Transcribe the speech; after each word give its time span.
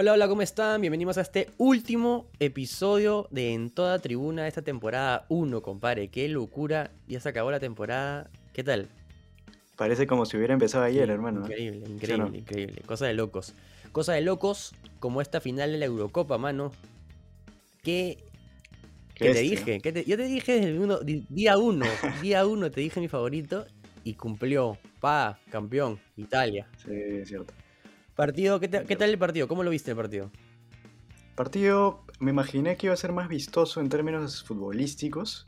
Hola, 0.00 0.12
hola, 0.12 0.28
¿cómo 0.28 0.42
están? 0.42 0.80
Bienvenidos 0.80 1.18
a 1.18 1.22
este 1.22 1.48
último 1.58 2.28
episodio 2.38 3.26
de 3.32 3.52
En 3.52 3.68
Toda 3.70 3.98
Tribuna 3.98 4.42
de 4.42 4.48
esta 4.48 4.62
temporada 4.62 5.26
1, 5.28 5.60
compadre. 5.60 6.06
Qué 6.06 6.28
locura, 6.28 6.92
ya 7.08 7.18
se 7.18 7.28
acabó 7.28 7.50
la 7.50 7.58
temporada. 7.58 8.30
¿Qué 8.52 8.62
tal? 8.62 8.86
Parece 9.74 10.06
como 10.06 10.24
si 10.24 10.36
hubiera 10.36 10.54
empezado 10.54 10.84
ayer, 10.84 11.06
Sí, 11.06 11.12
hermano. 11.12 11.40
Increíble, 11.40 11.80
¿Sí 11.86 11.90
o 11.90 11.94
increíble, 11.96 12.30
no? 12.30 12.36
increíble. 12.36 12.82
Cosa 12.86 13.06
de 13.06 13.14
locos. 13.14 13.54
Cosa 13.90 14.12
de 14.12 14.20
locos 14.20 14.72
como 15.00 15.20
esta 15.20 15.40
final 15.40 15.72
de 15.72 15.78
la 15.78 15.86
Eurocopa, 15.86 16.38
mano. 16.38 16.70
¿Qué, 17.82 18.18
Qué 19.16 19.26
¿Qué 19.26 19.32
te 19.32 19.40
dije? 19.40 19.80
¿Qué 19.80 19.92
te- 19.92 20.04
Yo 20.04 20.16
te 20.16 20.24
dije 20.26 20.52
desde 20.52 20.68
el 20.68 20.78
uno- 20.78 21.00
día 21.00 21.58
uno. 21.58 21.86
día 22.22 22.46
uno 22.46 22.70
te 22.70 22.80
dije 22.82 23.00
mi 23.00 23.08
favorito 23.08 23.66
y 24.04 24.14
cumplió. 24.14 24.78
Pa, 25.00 25.38
campeón, 25.50 25.98
Italia. 26.16 26.68
Sí, 26.84 26.92
es 26.92 27.28
cierto. 27.28 27.52
Partido, 28.18 28.58
¿qué, 28.58 28.66
te- 28.66 28.84
qué 28.84 28.96
tal 28.96 29.10
el 29.10 29.18
partido? 29.18 29.46
¿Cómo 29.46 29.62
lo 29.62 29.70
viste 29.70 29.92
el 29.92 29.96
partido? 29.96 30.32
Partido, 31.36 32.02
me 32.18 32.32
imaginé 32.32 32.76
que 32.76 32.88
iba 32.88 32.94
a 32.94 32.96
ser 32.96 33.12
más 33.12 33.28
vistoso 33.28 33.80
en 33.80 33.88
términos 33.88 34.42
futbolísticos, 34.42 35.46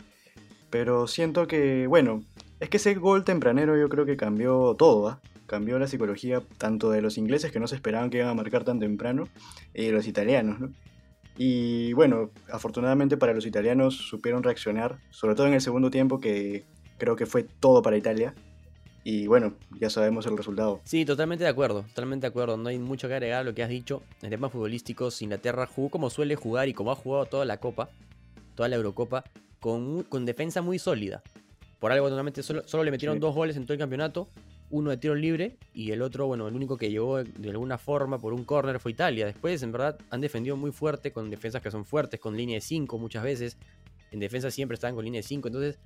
pero 0.71 1.09
siento 1.09 1.49
que, 1.49 1.89
bueno, 1.89 2.23
es 2.61 2.69
que 2.69 2.77
ese 2.77 2.95
gol 2.95 3.25
tempranero 3.25 3.77
yo 3.77 3.89
creo 3.89 4.07
que 4.07 4.17
cambió 4.17 4.77
todo, 4.79 5.09
¿ah? 5.09 5.21
Cambió 5.47 5.81
la 5.81 5.89
psicología 5.89 6.45
tanto 6.59 6.93
de 6.93 7.03
los 7.03 7.19
ingleses 7.19 7.51
que 7.51 7.59
no 7.59 7.67
se 7.67 7.75
esperaban 7.75 8.09
que 8.09 8.19
iban 8.19 8.29
a 8.29 8.35
marcar 8.35 8.63
tan 8.63 8.79
temprano, 8.79 9.27
y 9.75 9.87
de 9.87 9.91
los 9.91 10.07
italianos, 10.07 10.61
¿no? 10.61 10.71
Y 11.37 11.93
bueno, 11.95 12.31
afortunadamente 12.53 13.17
para 13.17 13.35
los 13.35 13.47
italianos 13.47 13.97
supieron 13.97 14.45
reaccionar, 14.45 15.01
sobre 15.11 15.35
todo 15.35 15.49
en 15.49 15.55
el 15.55 15.61
segundo 15.61 15.91
tiempo 15.91 16.21
que 16.21 16.63
creo 16.99 17.17
que 17.17 17.27
fue 17.27 17.43
todo 17.43 17.83
para 17.83 17.97
Italia. 17.97 18.33
Y 19.03 19.27
bueno, 19.27 19.55
ya 19.81 19.89
sabemos 19.89 20.27
el 20.27 20.37
resultado. 20.37 20.81
Sí, 20.85 21.05
totalmente 21.05 21.45
de 21.45 21.51
acuerdo, 21.51 21.83
totalmente 21.89 22.27
de 22.27 22.29
acuerdo. 22.29 22.57
No 22.57 22.69
hay 22.69 22.79
mucho 22.79 23.09
que 23.09 23.15
agregar 23.15 23.41
a 23.41 23.45
lo 23.45 23.55
que 23.55 23.63
has 23.63 23.71
dicho. 23.71 24.03
En 24.23 24.31
temas 24.31 24.53
futbolísticos, 24.53 25.23
Inglaterra 25.23 25.67
jugó 25.67 25.89
como 25.89 26.11
suele 26.11 26.37
jugar 26.37 26.69
y 26.69 26.75
como 26.75 26.93
ha 26.93 26.97
jugado 26.97 27.25
toda 27.27 27.45
la 27.47 27.59
Copa, 27.59 27.89
toda 28.55 28.69
la 28.69 28.77
Eurocopa, 28.77 29.25
con, 29.59 30.03
con 30.05 30.27
defensa 30.27 30.61
muy 30.61 30.79
sólida. 30.79 31.23
Por 31.79 31.93
algo, 31.93 32.09
normalmente 32.09 32.43
solo, 32.43 32.63
solo 32.69 32.85
le 32.85 32.91
metieron 32.91 33.17
Sí. 33.17 33.21
dos 33.21 33.35
goles 33.35 33.57
en 33.57 33.65
todo 33.65 33.73
el 33.73 33.79
campeonato. 33.79 34.29
Uno 34.69 34.91
de 34.91 34.99
tiro 34.99 35.15
libre 35.17 35.57
y 35.75 35.91
el 35.91 36.01
otro, 36.03 36.27
bueno, 36.27 36.47
el 36.47 36.55
único 36.55 36.77
que 36.77 36.91
llegó 36.91 37.25
de 37.25 37.51
alguna 37.51 37.77
forma 37.79 38.19
por 38.19 38.33
un 38.35 38.45
córner 38.45 38.79
fue 38.79 38.93
Italia. 38.93 39.25
Después, 39.27 39.63
en 39.63 39.73
verdad, 39.73 39.99
han 40.11 40.21
defendido 40.21 40.57
muy 40.57 40.71
fuerte, 40.73 41.11
con 41.11 41.29
defensas 41.31 41.61
que 41.63 41.71
son 41.73 41.85
fuertes, 41.87 42.21
con 42.21 42.37
línea 42.37 42.55
de 42.57 42.61
5 42.61 42.99
muchas 42.99 43.25
veces. 43.25 43.57
En 44.13 44.21
defensa 44.21 44.51
siempre 44.51 44.75
estaban 44.75 44.95
con 44.95 45.05
línea 45.05 45.19
de 45.21 45.23
5. 45.27 45.49
Entonces, 45.49 45.79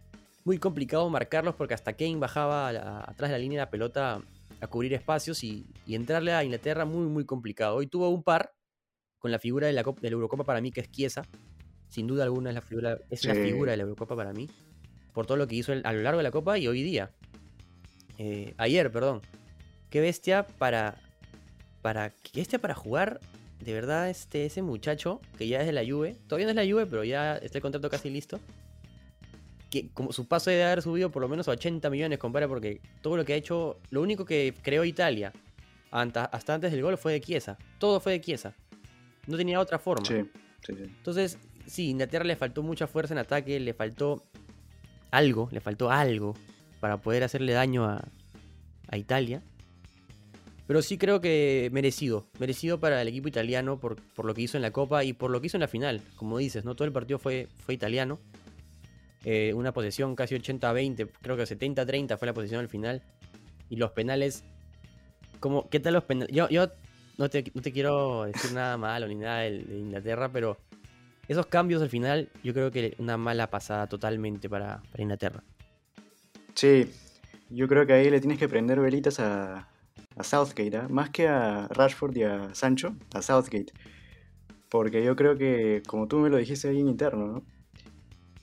muy 0.45 0.59
complicado 0.59 1.09
marcarlos 1.09 1.55
porque 1.55 1.75
hasta 1.75 1.95
Kane 1.95 2.17
bajaba 2.17 2.69
a 2.69 2.73
la- 2.73 3.01
atrás 3.01 3.31
de 3.31 3.33
la 3.33 3.39
línea 3.39 3.61
de 3.61 3.65
la 3.67 3.71
pelota 3.71 4.21
a 4.61 4.67
cubrir 4.67 4.93
espacios 4.93 5.43
y, 5.43 5.67
y 5.87 5.95
entrarle 5.95 6.33
a 6.33 6.45
Inglaterra 6.45 6.85
muy, 6.85 7.07
muy 7.07 7.25
complicado. 7.25 7.77
Hoy 7.77 7.87
tuvo 7.87 8.09
un 8.11 8.23
par 8.23 8.53
con 9.19 9.31
la 9.31 9.39
figura 9.39 9.67
de 9.67 9.73
la, 9.73 9.83
Cop- 9.83 10.01
de 10.01 10.11
la 10.11 10.15
Eurocopa 10.15 10.45
para 10.45 10.61
mí, 10.61 10.71
que 10.71 10.81
es 10.83 10.91
Chiesa. 10.91 11.23
Sin 11.89 12.07
duda 12.07 12.25
alguna 12.25 12.51
es 12.51 12.55
la 12.55 12.61
figura, 12.61 12.99
es 13.11 13.25
la 13.25 13.35
figura 13.35 13.71
de 13.71 13.77
la 13.79 13.83
Eurocopa 13.85 14.17
para 14.17 14.33
mí. 14.33 14.49
Por 15.13 15.27
todo 15.27 15.37
lo 15.39 15.47
que 15.47 15.55
hizo 15.55 15.73
el- 15.73 15.85
a 15.87 15.93
lo 15.93 16.03
largo 16.03 16.19
de 16.19 16.25
la 16.25 16.31
Copa 16.31 16.59
y 16.59 16.67
hoy 16.69 16.83
día. 16.83 17.11
Eh, 18.19 18.55
ayer, 18.59 18.91
perdón. 18.93 19.23
Qué 19.91 20.01
bestia 20.01 20.47
para. 20.47 20.97
Para. 21.83 22.11
Qué 22.11 22.41
bestia 22.41 22.59
para 22.59 22.75
jugar. 22.75 23.21
De 23.61 23.73
verdad, 23.73 24.11
este, 24.11 24.45
ese 24.45 24.61
muchacho 24.63 25.21
que 25.39 25.47
ya 25.49 25.61
es 25.61 25.67
de 25.67 25.73
la 25.73 25.85
Juve. 25.89 26.17
Todavía 26.27 26.47
no 26.47 26.51
es 26.51 26.57
la 26.57 26.71
Juve, 26.71 26.87
pero 26.87 27.03
ya 27.05 27.37
está 27.37 27.59
el 27.59 27.63
contrato 27.63 27.89
casi 27.89 28.11
listo. 28.11 28.41
Que 29.75 29.89
como 29.89 30.13
su 30.13 30.29
paso 30.29 30.51
debe 30.51 30.63
haber 30.63 30.83
subido 30.83 31.11
por 31.11 31.21
lo 31.21 31.29
menos 31.29 31.49
a 31.49 31.51
80 31.51 31.91
millones, 31.91 32.21
compadre, 32.21 32.47
porque 32.47 32.81
todo 33.03 33.17
lo 33.17 33.25
que 33.25 33.33
ha 33.33 33.37
hecho. 33.37 33.81
Lo 33.91 34.03
único 34.03 34.25
que 34.25 34.55
creó 34.63 34.85
Italia 34.85 35.33
hasta 35.91 36.55
antes 36.55 36.71
del 36.71 36.83
gol 36.83 36.97
fue 36.97 37.13
de 37.13 37.21
Chiesa. 37.21 37.59
Todo 37.79 37.99
fue 37.99 38.13
de 38.13 38.21
Chiesa. 38.21 38.55
No 39.27 39.37
tenía 39.37 39.59
otra 39.59 39.81
forma. 39.81 40.07
Sí, 40.07 40.23
sí, 40.65 40.75
sí. 40.77 40.83
Entonces, 40.85 41.39
sí, 41.67 41.91
Inglaterra 41.91 42.25
le 42.25 42.37
faltó 42.37 42.63
mucha 42.63 42.87
fuerza 42.87 43.15
en 43.15 43.19
ataque, 43.19 43.59
le 43.59 43.75
faltó 43.75 44.23
algo, 45.11 45.49
le 45.51 45.61
faltó 45.61 45.91
algo 45.91 46.35
para 46.79 46.99
poder 46.99 47.25
hacerle 47.25 47.53
daño 47.53 47.85
a, 47.85 48.05
a 48.89 48.97
Italia. 48.97 49.43
Pero 50.67 50.81
sí 50.83 50.97
creo 50.97 51.21
que 51.21 51.69
merecido, 51.73 52.27
merecido 52.39 52.81
para 52.81 53.03
el 53.03 53.09
equipo 53.09 53.29
italiano 53.29 53.79
por, 53.79 53.97
por 53.97 54.25
lo 54.25 54.35
que 54.35 54.43
hizo 54.43 54.57
en 54.57 54.63
la 54.63 54.71
Copa 54.71 55.05
y 55.05 55.13
por 55.13 55.31
lo 55.31 55.41
que 55.41 55.49
hizo 55.49 55.57
en 55.59 55.63
la 55.63 55.69
final. 55.69 56.01
Como 56.17 56.39
dices, 56.39 56.65
no 56.65 56.75
todo 56.75 56.87
el 56.87 56.93
partido 56.93 57.19
fue, 57.19 57.49
fue 57.65 57.75
italiano. 57.75 58.19
Eh, 59.25 59.53
una 59.55 59.73
posesión 59.73 60.15
casi 60.15 60.35
80-20, 60.35 61.09
creo 61.23 61.37
que 61.37 61.45
70-30 61.45 62.19
fue 62.19 62.27
la 62.27 62.35
posición 62.35 62.61
al 62.61 62.69
final. 62.69 63.03
Y 63.71 63.77
los 63.77 63.93
penales, 63.93 64.45
como, 65.41 65.69
¿qué 65.71 65.81
tal 65.81 65.95
los 65.95 66.05
penales? 66.05 66.35
Yo, 66.35 66.49
yo 66.49 66.69
no, 67.17 67.31
te, 67.31 67.51
no 67.55 67.63
te 67.63 67.73
quiero 67.73 68.25
decir 68.25 68.53
nada 68.53 68.77
malo 68.77 69.09
ni 69.09 69.15
nada 69.15 69.41
de, 69.41 69.65
de 69.65 69.79
Inglaterra, 69.79 70.29
pero 70.31 70.59
esos 71.29 71.47
cambios 71.47 71.81
al 71.83 71.89
final, 71.89 72.29
yo 72.43 72.53
creo 72.53 72.71
que 72.71 72.95
una 72.99 73.17
mala 73.17 73.49
pasada 73.49 73.87
totalmente 73.87 74.49
para, 74.49 74.83
para 74.91 75.03
Inglaterra. 75.03 75.43
Sí, 76.55 76.91
yo 77.51 77.67
creo 77.67 77.87
que 77.87 77.95
ahí 77.95 78.11
le 78.11 78.21
tienes 78.21 78.39
que 78.39 78.49
prender 78.49 78.79
velitas 78.81 79.21
a, 79.21 79.69
a 80.17 80.23
Southgate, 80.23 80.77
¿ah? 80.77 80.87
más 80.89 81.11
que 81.11 81.27
a 81.29 81.67
Rashford 81.69 82.17
y 82.17 82.23
a 82.25 82.55
Sancho, 82.55 82.95
a 83.15 83.23
Southgate. 83.23 83.73
Porque 84.69 85.05
yo 85.05 85.17
creo 85.17 85.37
que, 85.37 85.83
como 85.87 86.09
tú 86.09 86.19
me 86.19 86.29
lo 86.29 86.37
dijiste 86.37 86.69
ahí 86.69 86.81
en 86.81 86.89
interno, 86.89 87.27
¿no? 87.27 87.43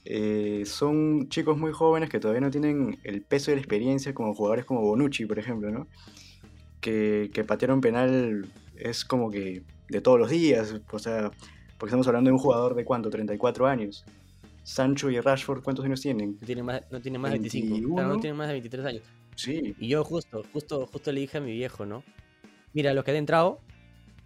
Eh, 0.04 0.64
son 0.66 1.30
chicos 1.30 1.58
muy 1.58 1.72
jóvenes 1.72 2.10
que 2.10 2.20
todavía 2.20 2.42
no 2.42 2.50
tienen 2.50 3.00
el 3.04 3.22
peso 3.22 3.52
y 3.52 3.56
la 3.56 3.62
experiencia 3.62 4.14
como 4.14 4.34
jugadores 4.34 4.66
como 4.66 4.82
Bonucci, 4.82 5.26
por 5.26 5.38
ejemplo, 5.38 5.70
¿no? 5.72 5.88
Que, 6.80 7.30
que 7.34 7.44
patear 7.44 7.72
un 7.72 7.82
penal 7.82 8.52
es 8.76 9.06
como 9.06 9.30
que 9.30 9.64
de 9.90 10.02
todos 10.02 10.20
los 10.20 10.30
días, 10.30 10.74
o 10.92 11.00
sea, 11.00 11.32
porque 11.78 11.90
estamos 11.90 12.08
hablando 12.08 12.30
de 12.30 12.34
un 12.34 12.40
jugador 12.40 12.76
de 12.76 12.86
cuánto, 12.86 13.10
34 13.10 13.68
años. 13.68 14.06
Sancho 14.64 15.10
y 15.10 15.20
Rashford, 15.20 15.64
¿cuántos 15.64 15.86
años 15.86 16.02
tienen? 16.02 16.38
No 16.40 16.46
tiene 16.46 16.64
más, 16.64 16.82
no 16.92 17.02
tiene 17.02 17.18
más 17.18 17.32
de 17.32 17.40
25, 17.40 17.68
claro, 17.68 17.80
no 17.80 17.96
21. 17.96 18.22
tiene 18.22 18.38
más 18.38 18.48
de 18.48 18.54
23 18.54 18.86
años. 18.86 19.04
Sí, 19.36 19.76
Y 19.80 19.88
yo 19.88 20.04
justo, 20.04 20.44
justo, 20.54 20.88
justo 20.88 21.12
le 21.12 21.22
dije 21.22 21.38
a 21.38 21.42
mi 21.42 21.52
viejo, 21.52 21.86
¿no? 21.86 22.04
Mira, 22.74 22.94
los 22.94 23.04
que 23.04 23.12
han 23.12 23.18
entrado, 23.18 23.60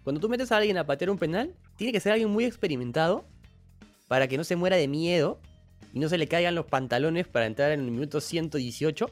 cuando 0.04 0.20
tú 0.20 0.28
metes 0.28 0.52
a 0.52 0.58
alguien 0.58 0.78
a 0.78 0.86
patear 0.86 1.10
un 1.10 1.18
penal, 1.18 1.54
tiene 1.76 1.92
que 1.92 2.00
ser 2.00 2.12
alguien 2.12 2.30
muy 2.30 2.44
experimentado 2.44 3.24
para 4.08 4.28
que 4.28 4.36
no 4.36 4.44
se 4.44 4.56
muera 4.56 4.76
de 4.76 4.88
miedo 4.88 5.40
y 5.96 5.98
no 5.98 6.10
se 6.10 6.18
le 6.18 6.28
caigan 6.28 6.54
los 6.54 6.66
pantalones 6.66 7.26
para 7.26 7.46
entrar 7.46 7.72
en 7.72 7.80
el 7.80 7.90
minuto 7.90 8.20
118 8.20 9.10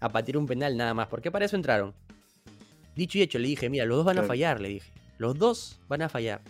a 0.00 0.08
patear 0.08 0.38
un 0.38 0.46
penal 0.46 0.74
nada 0.74 0.94
más. 0.94 1.08
Porque 1.08 1.30
para 1.30 1.44
eso 1.44 1.54
entraron. 1.54 1.92
Dicho 2.96 3.18
y 3.18 3.20
hecho, 3.20 3.38
le 3.38 3.46
dije, 3.48 3.68
mira, 3.68 3.84
los 3.84 3.98
dos 3.98 4.06
van 4.06 4.16
a 4.16 4.22
fallar, 4.22 4.58
le 4.58 4.70
dije. 4.70 4.90
Los 5.18 5.36
dos 5.38 5.78
van 5.86 6.00
a 6.00 6.08
fallar. 6.08 6.40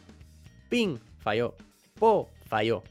Ping, 0.69 0.99
falló. 1.19 1.57
Po, 1.99 2.31
falló. 2.47 2.85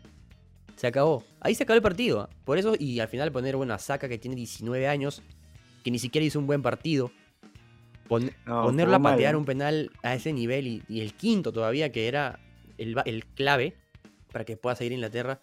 Se 0.75 0.85
acabó. 0.87 1.23
Ahí 1.39 1.55
se 1.55 1.63
acabó 1.63 1.77
el 1.77 1.81
partido. 1.81 2.19
¿ah? 2.19 2.29
Por 2.43 2.57
eso, 2.57 2.73
y 2.77 2.99
al 2.99 3.07
final 3.07 3.31
poner, 3.31 3.55
bueno, 3.55 3.73
a 3.73 3.79
Saka 3.79 4.09
que 4.09 4.17
tiene 4.17 4.35
19 4.35 4.85
años, 4.85 5.21
que 5.85 5.89
ni 5.91 5.99
siquiera 5.99 6.25
hizo 6.25 6.37
un 6.37 6.47
buen 6.47 6.61
partido. 6.61 7.11
Pon- 8.09 8.29
No, 8.45 8.63
ponerlo 8.63 8.95
a 8.95 8.99
mal, 8.99 9.13
patear 9.13 9.35
¿no? 9.35 9.39
un 9.39 9.45
penal 9.45 9.89
a 10.03 10.15
ese 10.15 10.33
nivel 10.33 10.67
y, 10.67 10.83
y 10.89 10.99
el 10.99 11.13
quinto 11.13 11.53
todavía, 11.53 11.93
que 11.93 12.09
era 12.09 12.39
el, 12.77 12.97
el 13.05 13.25
clave 13.25 13.77
para 14.33 14.43
que 14.43 14.57
pueda 14.57 14.75
seguir 14.75 14.91
Inglaterra, 14.91 15.39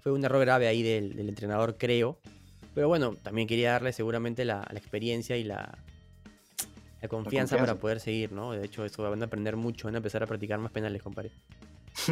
fue 0.00 0.12
un 0.12 0.24
error 0.24 0.40
grave 0.40 0.66
ahí 0.66 0.82
del, 0.82 1.14
del 1.14 1.28
entrenador, 1.28 1.76
creo. 1.78 2.18
Pero 2.74 2.88
bueno, 2.88 3.14
también 3.22 3.48
quería 3.48 3.72
darle 3.72 3.92
seguramente 3.92 4.44
la, 4.44 4.66
la 4.70 4.78
experiencia 4.78 5.36
y 5.36 5.44
la, 5.44 5.78
la 7.02 7.08
confianza 7.08 7.56
para 7.56 7.72
confianza. 7.72 7.80
poder 7.80 8.00
seguir, 8.00 8.32
¿no? 8.32 8.52
De 8.52 8.64
hecho, 8.64 8.84
eso 8.84 9.02
van 9.02 9.22
a 9.22 9.26
aprender 9.26 9.56
mucho, 9.56 9.88
van 9.88 9.94
a 9.94 9.98
empezar 9.98 10.22
a 10.22 10.26
practicar 10.26 10.58
más 10.58 10.72
penales, 10.72 11.02
compadre. 11.02 11.30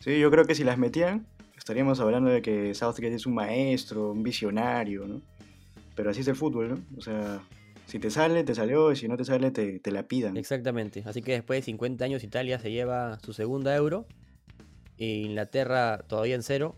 Sí, 0.00 0.18
yo 0.18 0.30
creo 0.30 0.44
que 0.44 0.54
si 0.54 0.64
las 0.64 0.76
metían, 0.76 1.26
estaríamos 1.56 1.98
hablando 1.98 2.28
de 2.28 2.42
que 2.42 2.74
Southgate 2.74 3.14
es 3.14 3.24
un 3.24 3.32
maestro, 3.32 4.12
un 4.12 4.22
visionario, 4.22 5.06
¿no? 5.06 5.22
Pero 5.96 6.10
así 6.10 6.20
es 6.20 6.28
el 6.28 6.36
fútbol, 6.36 6.68
¿no? 6.68 6.98
O 6.98 7.00
sea, 7.00 7.40
si 7.86 7.98
te 7.98 8.10
sale, 8.10 8.44
te 8.44 8.54
salió, 8.54 8.92
y 8.92 8.96
si 8.96 9.08
no 9.08 9.16
te 9.16 9.24
sale, 9.24 9.50
te, 9.50 9.78
te 9.78 9.90
la 9.90 10.02
pidan. 10.02 10.36
Exactamente. 10.36 11.02
Así 11.06 11.22
que 11.22 11.32
después 11.32 11.60
de 11.60 11.62
50 11.64 12.04
años 12.04 12.22
Italia 12.22 12.58
se 12.58 12.70
lleva 12.70 13.18
su 13.20 13.32
segunda 13.32 13.74
euro. 13.74 14.06
E 14.98 15.06
Inglaterra 15.06 16.04
todavía 16.06 16.34
en 16.34 16.42
cero. 16.42 16.76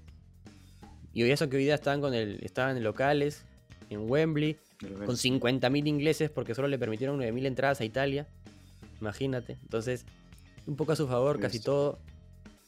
Y 1.16 1.30
eso 1.30 1.48
que 1.48 1.56
hoy 1.56 1.64
día 1.64 1.74
estaban 1.74 2.02
con 2.02 2.12
el. 2.12 2.40
estaban 2.42 2.76
en 2.76 2.84
locales, 2.84 3.42
en 3.88 4.08
Wembley, 4.10 4.58
con 5.06 5.06
que- 5.06 5.12
50.000 5.16 5.86
ingleses 5.86 6.28
porque 6.28 6.54
solo 6.54 6.68
le 6.68 6.78
permitieron 6.78 7.16
9.000 7.18 7.46
entradas 7.46 7.80
a 7.80 7.86
Italia. 7.86 8.26
Imagínate. 9.00 9.56
Entonces, 9.62 10.04
un 10.66 10.76
poco 10.76 10.92
a 10.92 10.96
su 10.96 11.08
favor, 11.08 11.40
casi 11.40 11.56
Listo. 11.56 11.72
todo. 11.72 11.98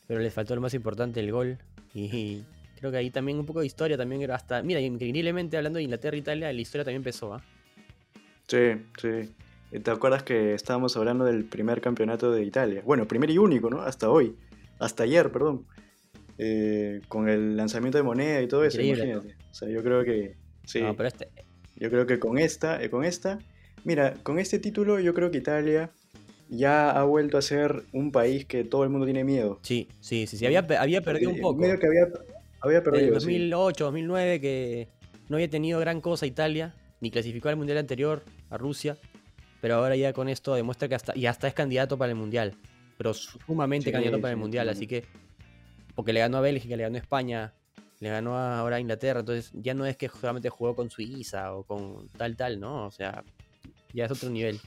Pero 0.07 0.21
les 0.21 0.33
faltó 0.33 0.55
lo 0.55 0.63
más 0.63 0.73
importante, 0.73 1.21
el 1.21 1.31
gol. 1.31 1.59
Y 1.93 2.43
creo 2.79 2.91
que 2.91 2.97
ahí 2.97 3.11
también 3.11 3.39
un 3.39 3.45
poco 3.45 3.61
de 3.61 3.67
historia 3.67 3.99
también 3.99 4.23
era 4.23 4.37
hasta. 4.37 4.63
Mira, 4.63 4.81
increíblemente 4.81 5.59
hablando 5.59 5.77
de 5.77 5.83
Inglaterra 5.83 6.17
e 6.17 6.21
Italia, 6.21 6.51
la 6.51 6.59
historia 6.59 6.85
también 6.85 7.01
empezó, 7.01 7.35
¿ah? 7.35 7.43
Sí, 8.47 8.81
sí. 8.99 9.31
¿Y 9.73 9.81
¿Te 9.81 9.91
acuerdas 9.91 10.23
que 10.23 10.55
estábamos 10.55 10.97
hablando 10.97 11.27
del 11.27 11.45
primer 11.45 11.83
campeonato 11.83 12.33
de 12.33 12.43
Italia? 12.45 12.81
Bueno, 12.87 13.07
primer 13.07 13.29
y 13.29 13.37
único, 13.37 13.69
¿no? 13.69 13.83
Hasta 13.83 14.09
hoy. 14.09 14.35
Hasta 14.79 15.03
ayer, 15.03 15.31
perdón. 15.31 15.67
Eh, 16.39 17.01
con 17.09 17.29
el 17.29 17.57
lanzamiento 17.57 17.99
de 17.99 18.05
moneda 18.05 18.41
y 18.43 18.47
todo 18.49 18.65
eso, 18.65 18.81
Increíble, 18.81 19.07
¿no? 19.15 19.23
imagínate. 19.23 19.45
O 19.51 19.55
sea, 19.55 19.69
yo 19.69 19.83
creo 19.83 20.05
que. 20.05 20.37
Sí. 20.65 20.81
No, 20.81 20.95
pero 20.97 21.09
este, 21.09 21.29
Yo 21.77 21.91
creo 21.91 22.07
que 22.07 22.19
con 22.19 22.39
esta, 22.39 22.83
eh, 22.83 22.91
con 22.91 23.05
esta, 23.05 23.39
mira, 23.85 24.15
con 24.23 24.39
este 24.39 24.59
título 24.59 25.01
yo 25.01 25.15
creo 25.15 25.31
que 25.31 25.39
Italia 25.39 25.91
ya 26.49 26.91
ha 26.91 27.05
vuelto 27.05 27.39
a 27.39 27.43
ser 27.43 27.85
un 27.93 28.11
país 28.13 28.47
que 28.47 28.65
todo 28.65 28.85
el 28.85 28.91
mundo 28.91 29.05
tiene 29.07 29.25
miedo. 29.25 29.59
Sí, 29.63 29.89
sí, 30.01 30.27
sí, 30.27 30.37
sí. 30.39 30.47
Había, 30.47 30.61
había 30.81 31.01
perdido 31.03 31.31
un 31.31 31.41
poco. 31.41 31.61
Medio 31.61 31.79
que 31.79 31.87
había, 31.87 32.07
había 32.61 32.79
En 32.79 32.85
perdido. 32.85 33.21
sí. 33.21 33.27
2008, 33.27 33.85
2009, 33.85 34.41
que 34.41 34.89
no 35.29 35.37
había 35.37 35.51
tenido 35.51 35.81
gran 35.81 36.01
cosa 36.01 36.25
Italia, 36.27 36.75
ni 37.01 37.11
clasificó 37.11 37.49
al 37.49 37.57
mundial 37.57 37.79
anterior 37.79 38.23
a 38.51 38.57
Rusia, 38.59 38.97
pero 39.61 39.75
ahora 39.75 39.97
ya 39.97 40.13
con 40.13 40.29
esto 40.29 40.55
demuestra 40.55 40.89
que 40.89 40.95
hasta, 40.95 41.17
y 41.17 41.27
hasta 41.27 41.49
es 41.49 41.55
candidato 41.55 41.99
para 41.99 42.11
el 42.13 42.17
mundial, 42.17 42.55
pero 42.97 43.13
sumamente 43.13 43.87
Sí, 43.87 43.93
candidato 43.93 44.21
para 44.21 44.33
el 44.33 44.39
sí, 44.39 44.41
mundial, 44.41 44.67
sí. 44.69 44.71
así 44.73 44.87
que, 44.87 45.05
porque 45.99 46.13
le 46.13 46.21
ganó 46.21 46.37
a 46.37 46.43
Bélgica, 46.43 46.77
le 46.77 46.85
ganó 46.85 46.95
a 46.95 47.01
España, 47.01 47.53
le 47.99 48.09
ganó 48.09 48.37
a- 48.39 48.61
ahora 48.61 48.77
a 48.77 48.81
Inglaterra, 48.81 49.19
entonces 49.19 49.51
ya 49.53 49.75
no 49.75 49.85
es 49.85 49.97
que 49.97 50.09
solamente 50.09 50.49
jugó 50.49 50.77
con 50.77 50.91
Suiza 50.91 51.53
o 51.57 51.65
con 51.65 52.09
tal, 52.11 52.37
tal, 52.37 52.61
¿no? 52.61 52.87
O 52.87 52.91
sea, 52.93 53.25
ya 53.93 54.05
es 54.05 54.11
otro 54.13 54.31
nivel. 54.31 54.61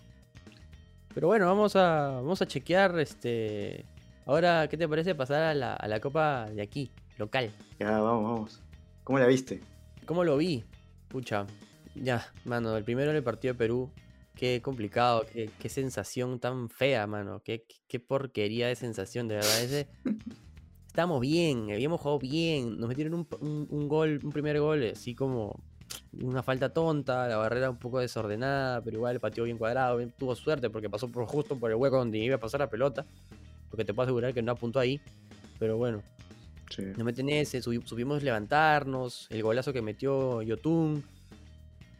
Pero 1.13 1.27
bueno, 1.27 1.45
vamos 1.45 1.77
a, 1.77 2.09
vamos 2.15 2.41
a 2.41 2.47
chequear, 2.47 2.99
este, 2.99 3.85
ahora, 4.25 4.67
¿qué 4.67 4.75
te 4.75 4.89
parece 4.89 5.15
pasar 5.15 5.41
a 5.43 5.53
la, 5.53 5.73
a 5.73 5.87
la 5.87 6.01
copa 6.01 6.49
de 6.49 6.61
aquí, 6.61 6.91
local? 7.17 7.49
Ya, 7.79 7.91
vamos, 8.01 8.23
vamos. 8.25 8.61
¿Cómo 9.05 9.17
la 9.17 9.27
viste? 9.27 9.61
¿Cómo 10.05 10.25
lo 10.25 10.35
vi? 10.35 10.65
Pucha, 11.07 11.47
ya, 11.95 12.27
mano, 12.43 12.75
el 12.75 12.83
primero 12.83 13.09
en 13.11 13.15
el 13.15 13.23
partido 13.23 13.53
de 13.53 13.57
Perú. 13.57 13.89
Qué 14.35 14.61
complicado, 14.61 15.25
qué, 15.31 15.49
qué 15.59 15.69
sensación 15.69 16.41
tan 16.41 16.69
fea, 16.69 17.07
mano. 17.07 17.41
Qué- 17.41 17.63
qué 17.87 18.01
porquería 18.01 18.67
de 18.67 18.75
sensación, 18.75 19.29
de 19.29 19.35
verdad. 19.35 19.61
Ese... 19.61 19.87
Estábamos 20.91 21.21
bien, 21.21 21.71
habíamos 21.71 22.01
jugado 22.01 22.19
bien. 22.19 22.77
Nos 22.77 22.89
metieron 22.89 23.13
un, 23.13 23.27
un- 23.39 23.65
un 23.69 23.87
gol, 23.87 24.19
un 24.21 24.31
primer 24.33 24.59
gol, 24.59 24.83
así 24.91 25.15
como 25.15 25.57
una 26.21 26.43
falta 26.43 26.67
tonta, 26.73 27.29
la 27.29 27.37
barrera 27.37 27.69
un 27.69 27.77
poco 27.77 27.99
desordenada, 27.99 28.81
pero 28.81 28.97
igual 28.97 29.17
pateó 29.21 29.45
bien 29.45 29.57
cuadrado. 29.57 29.97
bien- 29.97 30.11
tuvo 30.17 30.35
suerte 30.35 30.69
porque 30.69 30.89
pasó 30.89 31.07
por 31.07 31.25
justo 31.27 31.57
por 31.57 31.71
el 31.71 31.77
hueco 31.77 31.95
donde 31.97 32.17
iba 32.17 32.35
a 32.35 32.39
pasar 32.39 32.59
la 32.59 32.69
pelota. 32.69 33.05
Porque 33.69 33.85
te 33.85 33.93
puedo 33.93 34.03
asegurar 34.07 34.33
que 34.33 34.41
no 34.41 34.51
apuntó 34.51 34.79
ahí. 34.81 34.99
Pero 35.59 35.77
bueno, 35.77 36.01
Sí. 36.69 36.81
nos 36.83 37.05
meten 37.05 37.29
ese, 37.29 37.61
subi- 37.61 37.85
supimos 37.85 38.21
levantarnos, 38.21 39.27
el 39.29 39.41
golazo 39.43 39.71
que 39.71 39.81
metió 39.81 40.41
Yotun. 40.41 41.03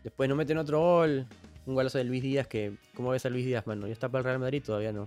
Después 0.04 0.28
nos 0.28 0.38
meten 0.38 0.58
otro 0.58 0.80
gol, 0.82 1.28
un 1.66 1.76
golazo 1.76 1.98
de 1.98 2.04
Luis 2.04 2.22
Díaz 2.24 2.46
que, 2.48 2.74
¿cómo 2.94 3.12
ves 3.12 3.26
a 3.26 3.30
Luis 3.30 3.46
Díaz, 3.46 3.66
mano? 3.68 3.88
¿Ya 3.88 3.94
está 3.94 4.10
para 4.10 4.20
el 4.20 4.26
Real 4.26 4.40
Madrid? 4.40 4.62
Todavía 4.66 4.92
no. 4.92 5.06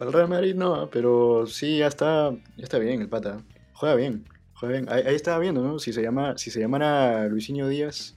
Para 0.00 0.08
el 0.08 0.14
Real 0.14 0.28
Madrid 0.30 0.54
no, 0.54 0.88
pero 0.90 1.46
sí, 1.46 1.76
ya 1.76 1.86
está, 1.88 2.30
ya 2.56 2.62
está 2.64 2.78
bien 2.78 3.02
el 3.02 3.08
pata. 3.10 3.42
Juega 3.74 3.94
bien, 3.96 4.24
juega 4.54 4.72
bien. 4.72 4.86
Ahí, 4.90 5.02
ahí 5.06 5.14
estaba 5.14 5.38
viendo, 5.38 5.62
¿no? 5.62 5.78
Si 5.78 5.92
se 5.92 6.00
llama, 6.00 6.38
si 6.38 6.50
se 6.50 6.58
llamara 6.58 7.26
Luisinho 7.28 7.68
Díaz, 7.68 8.16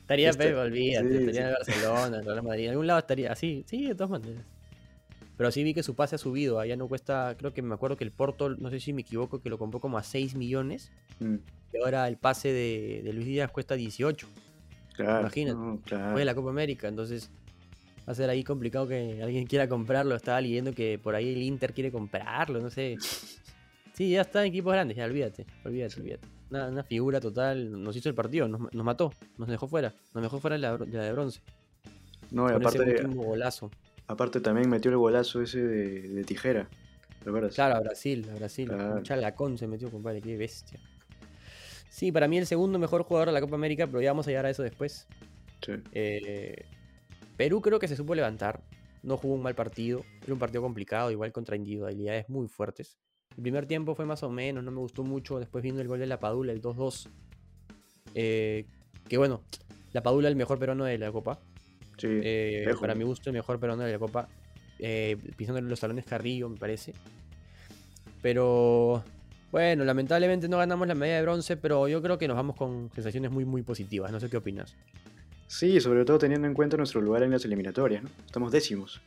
Estaría 0.00 0.30
Este- 0.30 0.46
Pepe, 0.48 0.56
olvídate, 0.56 1.08
sí, 1.08 1.14
estaría 1.14 1.32
sí. 1.32 1.38
en 1.38 1.46
el 1.46 1.52
Barcelona, 1.52 2.06
en 2.08 2.14
el 2.14 2.24
Real 2.24 2.42
Madrid, 2.42 2.64
en 2.64 2.70
algún 2.72 2.86
lado 2.88 2.98
estaría, 2.98 3.30
así, 3.30 3.64
sí, 3.68 3.86
de 3.86 3.94
todas 3.94 4.10
maneras. 4.10 4.44
Pero 5.36 5.52
sí 5.52 5.62
vi 5.62 5.74
que 5.74 5.84
su 5.84 5.94
pase 5.94 6.16
ha 6.16 6.18
subido, 6.18 6.58
allá 6.58 6.74
no 6.76 6.88
cuesta, 6.88 7.36
creo 7.38 7.54
que 7.54 7.62
me 7.62 7.72
acuerdo 7.74 7.96
que 7.96 8.02
el 8.02 8.10
Porto, 8.10 8.50
no 8.50 8.68
sé 8.70 8.80
si 8.80 8.92
me 8.92 9.02
equivoco, 9.02 9.40
que 9.40 9.48
lo 9.48 9.58
compró 9.58 9.78
como 9.78 9.98
a 9.98 10.02
6 10.02 10.34
millones, 10.34 10.90
mm, 11.20 11.36
y 11.72 11.78
ahora 11.84 12.08
el 12.08 12.16
pase 12.16 12.52
de, 12.52 13.00
de 13.04 13.12
Luis 13.12 13.26
Díaz 13.26 13.48
cuesta 13.52 13.76
18. 13.76 14.26
claro. 14.94 15.20
Imagínate, 15.20 15.56
no, 15.56 15.80
claro. 15.84 16.10
Juega 16.10 16.24
la 16.24 16.34
Copa 16.34 16.50
América, 16.50 16.88
entonces 16.88 17.30
va 18.06 18.12
a 18.12 18.14
ser 18.14 18.30
ahí 18.30 18.42
complicado 18.44 18.88
que 18.88 19.22
alguien 19.22 19.46
quiera 19.46 19.68
comprarlo. 19.68 20.14
Estaba 20.14 20.40
leyendo 20.40 20.72
que 20.72 20.98
por 20.98 21.14
ahí 21.14 21.32
el 21.32 21.42
Inter 21.42 21.72
quiere 21.72 21.90
comprarlo, 21.90 22.60
no 22.60 22.70
sé. 22.70 22.96
Sí, 23.94 24.10
ya 24.10 24.22
está 24.22 24.40
en 24.40 24.48
equipos 24.48 24.72
grandes, 24.72 24.96
ya 24.96 25.04
olvídate, 25.04 25.46
olvídate, 25.64 26.00
olvídate. 26.00 26.26
Una, 26.50 26.68
una 26.68 26.82
figura 26.82 27.20
total, 27.20 27.82
nos 27.82 27.94
hizo 27.96 28.08
el 28.08 28.14
partido, 28.14 28.48
nos, 28.48 28.72
nos 28.72 28.84
mató, 28.84 29.12
nos 29.38 29.48
dejó 29.48 29.68
fuera, 29.68 29.94
nos 30.14 30.22
dejó 30.22 30.40
fuera 30.40 30.56
la, 30.58 30.78
la 30.78 31.04
de 31.04 31.12
bronce. 31.12 31.40
No, 32.30 32.44
y 32.46 32.52
ese 32.52 32.56
aparte, 32.56 33.04
último 33.04 33.22
golazo. 33.24 33.70
aparte 34.06 34.40
también 34.40 34.68
metió 34.70 34.90
el 34.90 34.96
golazo 34.96 35.42
ese 35.42 35.62
de, 35.62 36.08
de 36.08 36.24
tijera. 36.24 36.68
¿Recuerdas? 37.24 37.54
Claro, 37.54 37.76
a 37.76 37.80
Brasil, 37.80 38.26
a 38.32 38.34
Brasil. 38.34 38.68
Claro. 38.68 38.96
Un 38.96 39.02
chalacón 39.02 39.58
se 39.58 39.66
metió, 39.66 39.90
compadre, 39.90 40.20
qué 40.22 40.36
bestia. 40.36 40.80
Sí, 41.90 42.10
para 42.10 42.26
mí 42.26 42.38
el 42.38 42.46
segundo 42.46 42.78
mejor 42.78 43.02
jugador 43.02 43.28
de 43.28 43.34
la 43.34 43.40
Copa 43.42 43.54
América, 43.54 43.86
pero 43.86 44.00
ya 44.00 44.10
vamos 44.10 44.26
a 44.26 44.30
llegar 44.30 44.46
a 44.46 44.50
eso 44.50 44.62
después. 44.62 45.06
Sí. 45.64 45.72
Eh, 45.92 46.64
Perú 47.42 47.60
creo 47.60 47.80
que 47.80 47.88
se 47.88 47.96
supo 47.96 48.14
levantar. 48.14 48.62
No 49.02 49.16
jugó 49.16 49.34
un 49.34 49.42
mal 49.42 49.56
partido. 49.56 50.04
Era 50.22 50.32
un 50.32 50.38
partido 50.38 50.62
complicado, 50.62 51.10
igual 51.10 51.32
contra 51.32 51.56
individualidades 51.56 52.28
muy 52.28 52.46
fuertes. 52.46 52.98
El 53.36 53.42
primer 53.42 53.66
tiempo 53.66 53.96
fue 53.96 54.06
más 54.06 54.22
o 54.22 54.30
menos, 54.30 54.62
no 54.62 54.70
me 54.70 54.78
gustó 54.78 55.02
mucho. 55.02 55.40
Después 55.40 55.64
vino 55.64 55.80
el 55.80 55.88
gol 55.88 55.98
de 55.98 56.06
la 56.06 56.20
Padula, 56.20 56.52
el 56.52 56.62
2-2. 56.62 57.08
Eh, 58.14 58.64
que 59.08 59.18
bueno, 59.18 59.42
la 59.92 60.04
Padula 60.04 60.28
el 60.28 60.36
mejor 60.36 60.60
peruano 60.60 60.84
de 60.84 60.98
la 60.98 61.10
Copa. 61.10 61.40
Sí, 61.98 62.06
Eh, 62.22 62.72
para 62.80 62.94
mi 62.94 63.02
gusto, 63.02 63.28
el 63.30 63.34
mejor 63.34 63.58
peruano 63.58 63.82
de 63.82 63.90
la 63.90 63.98
Copa. 63.98 64.28
Eh, 64.78 65.16
pisando 65.36 65.58
en 65.58 65.68
los 65.68 65.80
talones 65.80 66.04
Carrillo, 66.04 66.48
me 66.48 66.58
parece. 66.58 66.92
Pero 68.22 69.02
bueno, 69.50 69.84
lamentablemente 69.84 70.48
no 70.48 70.58
ganamos 70.58 70.86
la 70.86 70.94
medalla 70.94 71.16
de 71.16 71.22
bronce, 71.22 71.56
pero 71.56 71.88
yo 71.88 72.00
creo 72.02 72.18
que 72.18 72.28
nos 72.28 72.36
vamos 72.36 72.54
con 72.54 72.88
sensaciones 72.94 73.32
muy, 73.32 73.44
muy 73.44 73.62
positivas. 73.62 74.12
No 74.12 74.20
sé 74.20 74.30
qué 74.30 74.36
opinas. 74.36 74.76
Sí, 75.52 75.82
sobre 75.82 76.06
todo 76.06 76.16
teniendo 76.18 76.46
en 76.48 76.54
cuenta 76.54 76.78
nuestro 76.78 77.02
lugar 77.02 77.22
en 77.22 77.30
las 77.30 77.44
eliminatorias, 77.44 78.02
¿no? 78.02 78.08
Estamos 78.24 78.50
décimos. 78.52 79.02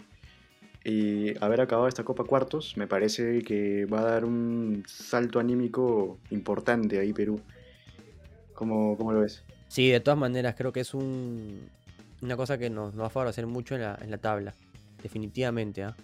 Y 0.83 1.36
haber 1.44 1.59
acabado 1.59 1.88
esta 1.88 2.03
Copa 2.03 2.24
Cuartos 2.24 2.77
me 2.77 2.86
parece 2.86 3.42
que 3.42 3.86
va 3.86 4.01
a 4.01 4.03
dar 4.03 4.25
un 4.25 4.83
salto 4.88 5.39
anímico 5.39 6.19
importante 6.30 7.00
ahí 7.00 7.13
Perú. 7.13 7.42
¿Cómo, 8.53 8.95
cómo 8.95 9.12
lo 9.12 9.21
ves? 9.21 9.42
Sí, 9.69 9.89
de 9.89 10.00
todas 10.00 10.19
maneras, 10.19 10.53
creo 10.56 10.71
que 10.71 10.81
es 10.81 10.94
un, 10.94 11.62
una 12.21 12.38
cosa 12.38 12.59
que 12.59 12.69
nos, 12.69 12.94
nos 12.94 13.01
va 13.01 13.07
a 13.07 13.09
favorecer 13.09 13.47
mucho 13.47 13.74
en 13.74 13.81
la, 13.81 13.97
en 14.00 14.12
la 14.12 14.19
tabla. 14.19 14.53
Definitivamente, 15.01 15.81
¿ah? 15.81 15.95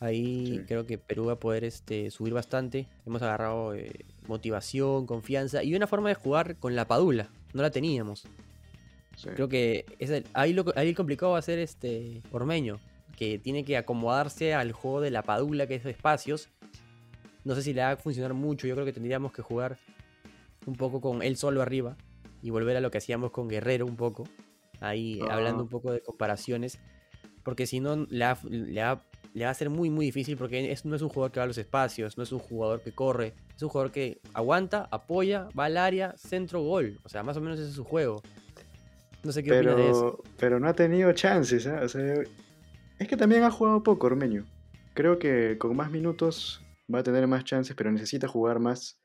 Ahí 0.00 0.56
Sí. 0.56 0.64
creo 0.66 0.84
que 0.84 0.98
Perú 0.98 1.26
va 1.26 1.34
a 1.34 1.38
poder 1.38 1.62
este, 1.62 2.10
subir 2.10 2.32
bastante. 2.32 2.88
Hemos 3.06 3.22
agarrado 3.22 3.74
eh, 3.74 4.04
motivación, 4.26 5.06
confianza 5.06 5.62
y 5.62 5.76
una 5.76 5.86
forma 5.86 6.08
de 6.08 6.16
jugar 6.16 6.56
con 6.56 6.74
la 6.74 6.88
Padula. 6.88 7.28
No 7.54 7.62
la 7.62 7.70
teníamos. 7.70 8.24
Sí. 9.22 9.28
Creo 9.34 9.48
que 9.48 9.84
es 9.98 10.08
el- 10.10 10.24
ahí, 10.32 10.52
lo, 10.52 10.64
ahí 10.76 10.88
el 10.88 10.94
complicado 10.94 11.32
va 11.32 11.38
a 11.38 11.42
ser 11.42 11.58
este 11.58 12.22
Ormeño, 12.32 12.80
que 13.16 13.38
tiene 13.38 13.64
que 13.64 13.76
acomodarse 13.76 14.54
al 14.54 14.72
juego 14.72 15.00
de 15.02 15.10
la 15.10 15.22
Padula, 15.22 15.66
que 15.66 15.74
es 15.74 15.84
de 15.84 15.90
espacios. 15.90 16.48
No 17.44 17.54
sé 17.54 17.62
si 17.62 17.74
le 17.74 17.82
va 17.82 17.90
a 17.92 17.96
funcionar 17.96 18.32
mucho. 18.34 18.66
Yo 18.66 18.74
creo 18.74 18.86
que 18.86 18.92
tendríamos 18.92 19.32
que 19.32 19.42
jugar 19.42 19.76
un 20.66 20.74
poco 20.74 21.00
con 21.00 21.22
él 21.22 21.36
solo 21.36 21.60
arriba 21.62 21.96
y 22.42 22.50
volver 22.50 22.76
a 22.76 22.80
lo 22.80 22.90
que 22.90 22.98
hacíamos 22.98 23.30
con 23.30 23.48
Guerrero 23.48 23.84
un 23.86 23.96
poco. 23.96 24.26
Ahí 24.80 25.20
Ah. 25.28 25.34
hablando 25.34 25.62
un 25.62 25.68
poco 25.68 25.92
de 25.92 26.00
comparaciones. 26.00 26.78
Porque 27.42 27.66
si 27.66 27.80
no, 27.80 28.06
le 28.08 28.24
va, 28.24 28.38
le 28.48 28.82
va- 28.82 29.02
le 29.32 29.44
va 29.44 29.50
a 29.50 29.54
ser 29.54 29.70
muy, 29.70 29.90
muy 29.90 30.06
difícil 30.06 30.36
porque 30.36 30.72
es- 30.72 30.84
no 30.84 30.96
es 30.96 31.02
un 31.02 31.08
jugador 31.08 31.30
que 31.32 31.40
va 31.40 31.44
a 31.44 31.46
los 31.46 31.58
espacios, 31.58 32.16
no 32.18 32.22
es 32.24 32.32
un 32.32 32.38
jugador 32.40 32.80
que 32.82 32.92
corre, 32.92 33.32
es 33.56 33.62
un 33.62 33.68
jugador 33.68 33.92
que 33.92 34.20
aguanta, 34.34 34.88
apoya, 34.90 35.48
va 35.58 35.66
al 35.66 35.76
área, 35.76 36.14
centro, 36.16 36.62
gol. 36.62 36.98
O 37.04 37.08
sea, 37.08 37.22
más 37.22 37.36
o 37.36 37.40
menos 37.40 37.58
ese 37.58 37.68
es 37.68 37.74
su 37.74 37.84
juego. 37.84 38.22
No 39.22 39.32
sé 39.32 39.42
qué 39.42 39.52
opinas 39.52 39.76
de 39.76 39.90
eso. 39.90 40.22
Pero, 40.22 40.34
pero 40.38 40.60
no 40.60 40.68
ha 40.68 40.74
tenido 40.74 41.12
chances. 41.12 41.66
O 41.66 41.88
sea, 41.88 42.14
es 42.98 43.08
que 43.08 43.16
también 43.16 43.42
ha 43.44 43.50
jugado 43.50 43.82
poco 43.82 44.06
Ormeño. 44.06 44.46
Creo 44.94 45.18
que 45.18 45.56
con 45.58 45.76
más 45.76 45.90
minutos 45.90 46.62
va 46.92 47.00
a 47.00 47.02
tener 47.02 47.26
más 47.26 47.44
chances, 47.44 47.74
pero 47.76 47.90
necesita 47.90 48.28
jugar 48.28 48.58
más. 48.58 48.98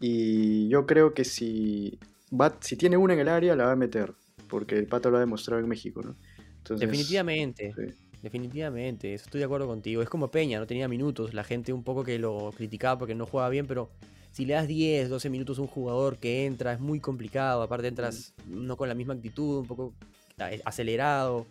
Y 0.00 0.68
yo 0.68 0.86
creo 0.86 1.12
que 1.12 1.24
si, 1.24 1.98
va, 2.32 2.56
si 2.60 2.76
tiene 2.76 2.96
una 2.96 3.14
en 3.14 3.20
el 3.20 3.28
área, 3.28 3.54
la 3.54 3.66
va 3.66 3.72
a 3.72 3.76
meter. 3.76 4.14
Porque 4.48 4.78
el 4.78 4.86
Pato 4.86 5.10
lo 5.10 5.18
ha 5.18 5.20
demostrado 5.20 5.60
en 5.60 5.68
México, 5.68 6.00
¿no? 6.02 6.16
Entonces, 6.58 6.88
Definitivamente, 6.88 7.72
sí. 7.76 7.94
definitivamente, 8.22 9.14
estoy 9.14 9.40
de 9.40 9.44
acuerdo 9.44 9.66
contigo. 9.66 10.02
Es 10.02 10.08
como 10.08 10.30
Peña, 10.30 10.58
no 10.58 10.66
tenía 10.66 10.88
minutos, 10.88 11.34
la 11.34 11.44
gente 11.44 11.72
un 11.72 11.84
poco 11.84 12.04
que 12.04 12.18
lo 12.18 12.52
criticaba 12.56 12.98
porque 12.98 13.14
no 13.14 13.26
jugaba 13.26 13.48
bien, 13.48 13.66
pero 13.66 13.90
si 14.32 14.44
le 14.46 14.54
das 14.54 14.68
10, 14.68 15.08
12 15.08 15.28
minutos 15.30 15.58
a 15.58 15.62
un 15.62 15.68
jugador 15.68 16.18
que 16.18 16.46
entra, 16.46 16.72
es 16.72 16.80
muy 16.80 17.00
complicado, 17.00 17.62
aparte 17.62 17.88
entras 17.88 18.32
no 18.46 18.76
con 18.76 18.88
la 18.88 18.94
misma 18.94 19.14
actitud, 19.14 19.58
un 19.60 19.66
poco 19.66 19.92
a- 20.38 20.50
acelerado, 20.64 21.46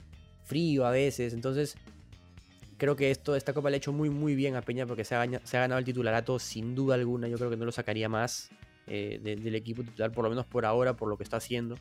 frío 0.46 0.86
a 0.86 0.92
veces, 0.92 1.34
entonces 1.34 1.76
creo 2.78 2.96
que 2.96 3.12
esto, 3.12 3.36
esta 3.36 3.54
copa 3.54 3.70
le 3.70 3.76
ha 3.76 3.78
hecho 3.78 3.92
muy 3.92 4.10
muy 4.10 4.36
bien 4.36 4.56
a 4.56 4.62
Peña 4.62 4.86
porque 4.88 5.04
se 5.04 5.14
ha, 5.16 5.20
gaña- 5.20 5.42
se 5.44 5.58
ha 5.58 5.62
ganado 5.62 5.80
el 5.80 5.86
titularato 5.86 6.40
sin 6.40 6.74
duda 6.76 6.96
alguna, 6.96 7.28
yo 7.28 7.38
creo 7.38 7.50
que 7.50 7.58
no 7.58 7.66
lo 7.66 7.72
sacaría 7.72 8.08
más 8.10 8.50
eh, 8.88 9.20
de- 9.22 9.36
del 9.36 9.54
equipo 9.56 9.84
titular, 9.84 10.12
por 10.12 10.24
lo 10.24 10.30
menos 10.30 10.46
por 10.48 10.66
ahora, 10.66 10.96
por 10.96 11.10
lo 11.10 11.18
que 11.18 11.24
está 11.24 11.38
haciendo. 11.38 11.78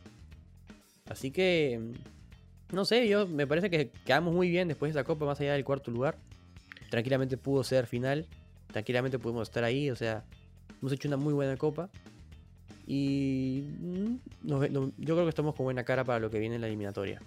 Así 1.08 1.30
que, 1.30 1.78
mm, 1.80 2.74
no 2.74 2.84
sé, 2.84 3.08
yo 3.08 3.26
me 3.26 3.46
parece 3.46 3.70
que 3.70 3.90
quedamos 4.04 4.34
muy 4.34 4.50
bien 4.50 4.68
después 4.68 4.92
de 4.92 5.00
esa 5.00 5.06
copa, 5.06 5.24
más 5.24 5.40
allá 5.40 5.54
del 5.54 5.64
cuarto 5.64 5.90
lugar. 5.90 6.18
Tranquilamente 6.90 7.36
pudo 7.38 7.64
ser 7.64 7.86
final, 7.86 8.26
tranquilamente 8.72 9.18
pudimos 9.18 9.48
estar 9.48 9.64
ahí, 9.64 9.90
o 9.90 9.96
sea, 9.96 10.24
hemos 10.80 10.92
hecho 10.92 11.08
una 11.08 11.16
muy 11.16 11.32
buena 11.34 11.56
copa. 11.56 11.88
Y 12.86 13.64
mm, 13.80 14.14
nos 14.44 14.68
yo 14.70 15.14
creo 15.14 15.24
que 15.24 15.28
estamos 15.28 15.54
con 15.54 15.64
buena 15.64 15.84
cara 15.84 16.04
para 16.04 16.18
lo 16.20 16.30
que 16.30 16.38
viene 16.38 16.54
en 16.54 16.60
la 16.62 16.66
eliminatoria. 16.68 17.20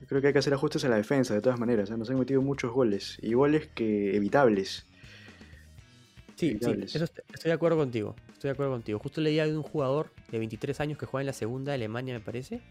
Yo 0.00 0.06
creo 0.06 0.20
que 0.20 0.28
hay 0.28 0.32
que 0.32 0.38
hacer 0.38 0.54
ajustes 0.54 0.84
en 0.84 0.90
la 0.90 0.96
defensa, 0.96 1.34
de 1.34 1.40
todas 1.40 1.58
maneras. 1.58 1.90
¿eh? 1.90 1.96
Nos 1.96 2.08
han 2.10 2.18
metido 2.18 2.40
muchos 2.42 2.72
goles. 2.72 3.18
Y 3.20 3.34
goles 3.34 3.68
que 3.74 4.16
evitables. 4.16 4.86
Sí, 6.36 6.46
sí, 6.48 6.48
Evitables. 6.52 6.94
eso 6.94 7.04
est- 7.04 7.18
estoy 7.34 7.50
de 7.50 7.52
acuerdo 7.54 7.76
contigo. 7.76 8.16
Estoy 8.32 8.48
de 8.48 8.52
acuerdo 8.52 8.72
contigo. 8.72 8.98
Justo 8.98 9.20
leía 9.20 9.46
de 9.46 9.54
un 9.56 9.62
jugador 9.62 10.10
de 10.30 10.38
23 10.38 10.80
años 10.80 10.96
que 10.96 11.04
juega 11.06 11.22
en 11.22 11.26
la 11.26 11.32
segunda 11.34 11.72
de 11.72 11.74
Alemania, 11.74 12.14
me 12.14 12.20
parece. 12.20 12.62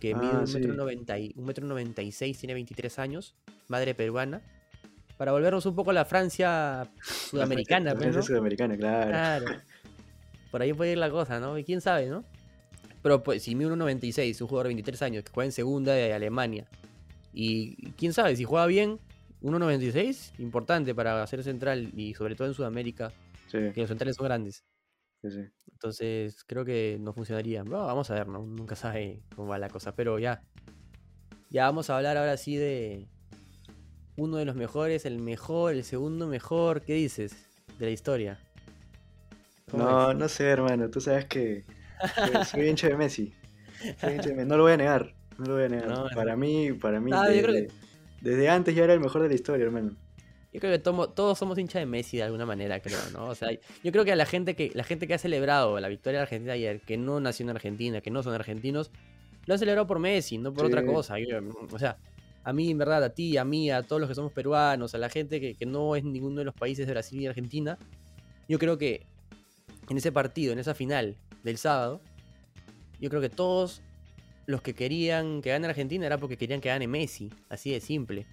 Que 0.00 0.12
Ah, 0.14 0.18
mide 0.18 0.38
un 0.38 0.46
sí. 0.46 0.54
metro, 0.58 0.72
noventa 0.74 1.18
y, 1.18 1.32
un 1.36 1.44
metro 1.44 1.66
96, 1.66 2.38
tiene 2.38 2.54
23 2.54 2.98
años, 2.98 3.34
madre 3.68 3.94
peruana. 3.94 4.40
Para 5.16 5.32
volvernos 5.32 5.64
un 5.66 5.74
poco 5.74 5.90
a 5.90 5.94
la 5.94 6.04
Francia 6.04 6.90
sudamericana. 7.02 7.86
La 7.86 7.92
pues, 7.92 8.02
Francia 8.02 8.20
¿no? 8.20 8.26
sudamericana, 8.26 8.76
claro. 8.76 9.10
Claro. 9.10 9.46
Por 10.50 10.62
ahí 10.62 10.72
puede 10.72 10.92
ir 10.92 10.98
la 10.98 11.10
cosa, 11.10 11.40
¿no? 11.40 11.58
Y 11.58 11.64
quién 11.64 11.80
sabe, 11.80 12.06
¿no? 12.06 12.24
Pero 13.02 13.22
pues, 13.22 13.42
si 13.42 13.54
mi 13.54 13.64
1.96, 13.64 14.40
un 14.40 14.48
jugador 14.48 14.66
de 14.66 14.74
23 14.74 15.02
años 15.02 15.24
que 15.24 15.32
juega 15.32 15.46
en 15.46 15.52
segunda 15.52 15.92
de 15.92 16.12
Alemania, 16.12 16.66
y 17.32 17.92
quién 17.92 18.12
sabe, 18.12 18.34
si 18.36 18.44
juega 18.44 18.66
bien, 18.66 18.98
1.96, 19.42 20.38
importante 20.38 20.94
para 20.94 21.22
hacer 21.22 21.42
central 21.42 21.90
y 21.94 22.14
sobre 22.14 22.34
todo 22.34 22.48
en 22.48 22.54
Sudamérica, 22.54 23.12
Sí, 23.46 23.58
que 23.72 23.80
los 23.80 23.88
centrales 23.88 24.16
son 24.16 24.24
grandes. 24.24 24.64
sí, 25.22 25.30
sí. 25.30 25.40
Entonces 25.70 26.42
creo 26.44 26.64
que 26.64 26.98
no 27.00 27.12
funcionaría. 27.12 27.62
Bueno, 27.62 27.86
vamos 27.86 28.10
a 28.10 28.14
ver, 28.14 28.28
¿no? 28.28 28.40
Nunca 28.44 28.74
sabe 28.74 29.22
cómo 29.34 29.48
va 29.48 29.58
la 29.58 29.68
cosa. 29.68 29.94
Pero 29.94 30.18
ya. 30.18 30.42
Ya 31.50 31.64
vamos 31.66 31.90
a 31.90 31.96
hablar 31.96 32.16
ahora 32.16 32.36
sí 32.36 32.56
de 32.56 33.06
uno 34.16 34.36
de 34.38 34.44
los 34.44 34.56
mejores, 34.56 35.04
el 35.04 35.18
mejor, 35.18 35.74
el 35.74 35.84
segundo 35.84 36.26
mejor. 36.26 36.82
¿Qué 36.82 36.94
dices 36.94 37.34
de 37.78 37.86
la 37.86 37.92
historia? 37.92 38.38
¿Cómo 39.70 39.82
No, 39.84 40.14
no 40.14 40.28
sé, 40.28 40.44
hermano. 40.44 40.88
Tú 40.88 41.00
sabes 41.00 41.24
que 41.26 41.64
que 42.32 42.44
soy 42.44 42.68
hincha 42.68 42.88
de 42.88 42.96
Messi. 42.96 43.32
Soy 44.00 44.14
hincha 44.14 44.28
de 44.30 44.34
Messi. 44.36 44.48
No 44.48 44.56
lo 44.56 44.62
voy 44.64 44.72
a 44.72 44.76
negar. 44.76 45.14
No 45.38 45.46
lo 45.46 45.54
voy 45.54 45.64
a 45.64 45.68
negar. 45.68 45.88
No, 45.88 46.06
para 46.14 46.36
mí, 46.36 46.72
para 46.72 47.00
mí, 47.00 47.10
desde, 48.20 48.48
antes 48.48 48.74
ya 48.74 48.84
era 48.84 48.94
el 48.94 49.00
mejor 49.00 49.22
de 49.22 49.28
la 49.28 49.34
historia, 49.34 49.64
hermano. 49.66 49.92
Yo 50.52 50.60
creo 50.60 50.72
que 50.72 50.78
tomo- 50.78 51.10
todos 51.10 51.38
somos 51.38 51.58
hinchas 51.58 51.80
de 51.80 51.86
Messi 51.86 52.16
de 52.16 52.22
alguna 52.22 52.46
manera, 52.46 52.80
creo, 52.80 52.98
¿no? 53.12 53.26
O 53.26 53.34
sea, 53.34 53.50
yo 53.52 53.92
creo 53.92 54.06
que 54.06 54.12
a 54.12 54.16
la 54.16 54.24
gente 54.24 54.56
que 54.56 54.70
la 54.74 54.84
gente 54.84 55.06
que 55.06 55.12
ha 55.12 55.18
celebrado 55.18 55.78
la 55.80 55.88
victoria 55.88 56.20
de 56.20 56.22
Argentina 56.22 56.54
ayer, 56.54 56.80
que 56.80 56.96
no 56.96 57.20
nació 57.20 57.44
en 57.44 57.50
Argentina, 57.50 58.00
que 58.00 58.10
no 58.10 58.22
son 58.22 58.32
argentinos, 58.32 58.90
lo 59.44 59.52
han 59.52 59.58
celebrado 59.58 59.86
por 59.86 59.98
Messi, 59.98 60.38
no 60.38 60.54
por 60.54 60.64
otra 60.64 60.84
cosa. 60.86 61.16
O 61.70 61.78
sea, 61.78 61.98
a 62.46 62.52
mí, 62.52 62.70
en 62.70 62.78
verdad, 62.78 63.02
a 63.02 63.10
ti, 63.10 63.36
a 63.38 63.44
mí, 63.44 63.72
a 63.72 63.82
todos 63.82 63.98
los 63.98 64.08
que 64.08 64.14
somos 64.14 64.30
peruanos, 64.30 64.94
a 64.94 64.98
la 64.98 65.08
gente 65.08 65.40
que, 65.40 65.56
que 65.56 65.66
no 65.66 65.96
es 65.96 66.04
ninguno 66.04 66.36
de 66.36 66.44
los 66.44 66.54
países 66.54 66.86
de 66.86 66.92
Brasil 66.92 67.20
y 67.20 67.26
Argentina, 67.26 67.76
yo 68.48 68.60
creo 68.60 68.78
que 68.78 69.04
en 69.88 69.96
ese 69.96 70.12
partido, 70.12 70.52
en 70.52 70.60
esa 70.60 70.72
final 70.72 71.16
del 71.42 71.58
sábado, 71.58 72.00
yo 73.00 73.10
creo 73.10 73.20
que 73.20 73.30
todos 73.30 73.82
los 74.46 74.62
que 74.62 74.76
querían 74.76 75.42
que 75.42 75.50
gane 75.50 75.66
Argentina 75.66 76.06
era 76.06 76.18
porque 76.18 76.36
querían 76.36 76.60
que 76.60 76.68
gane 76.68 76.86
Messi, 76.86 77.30
así 77.48 77.72
de 77.72 77.80
simple. 77.80 78.26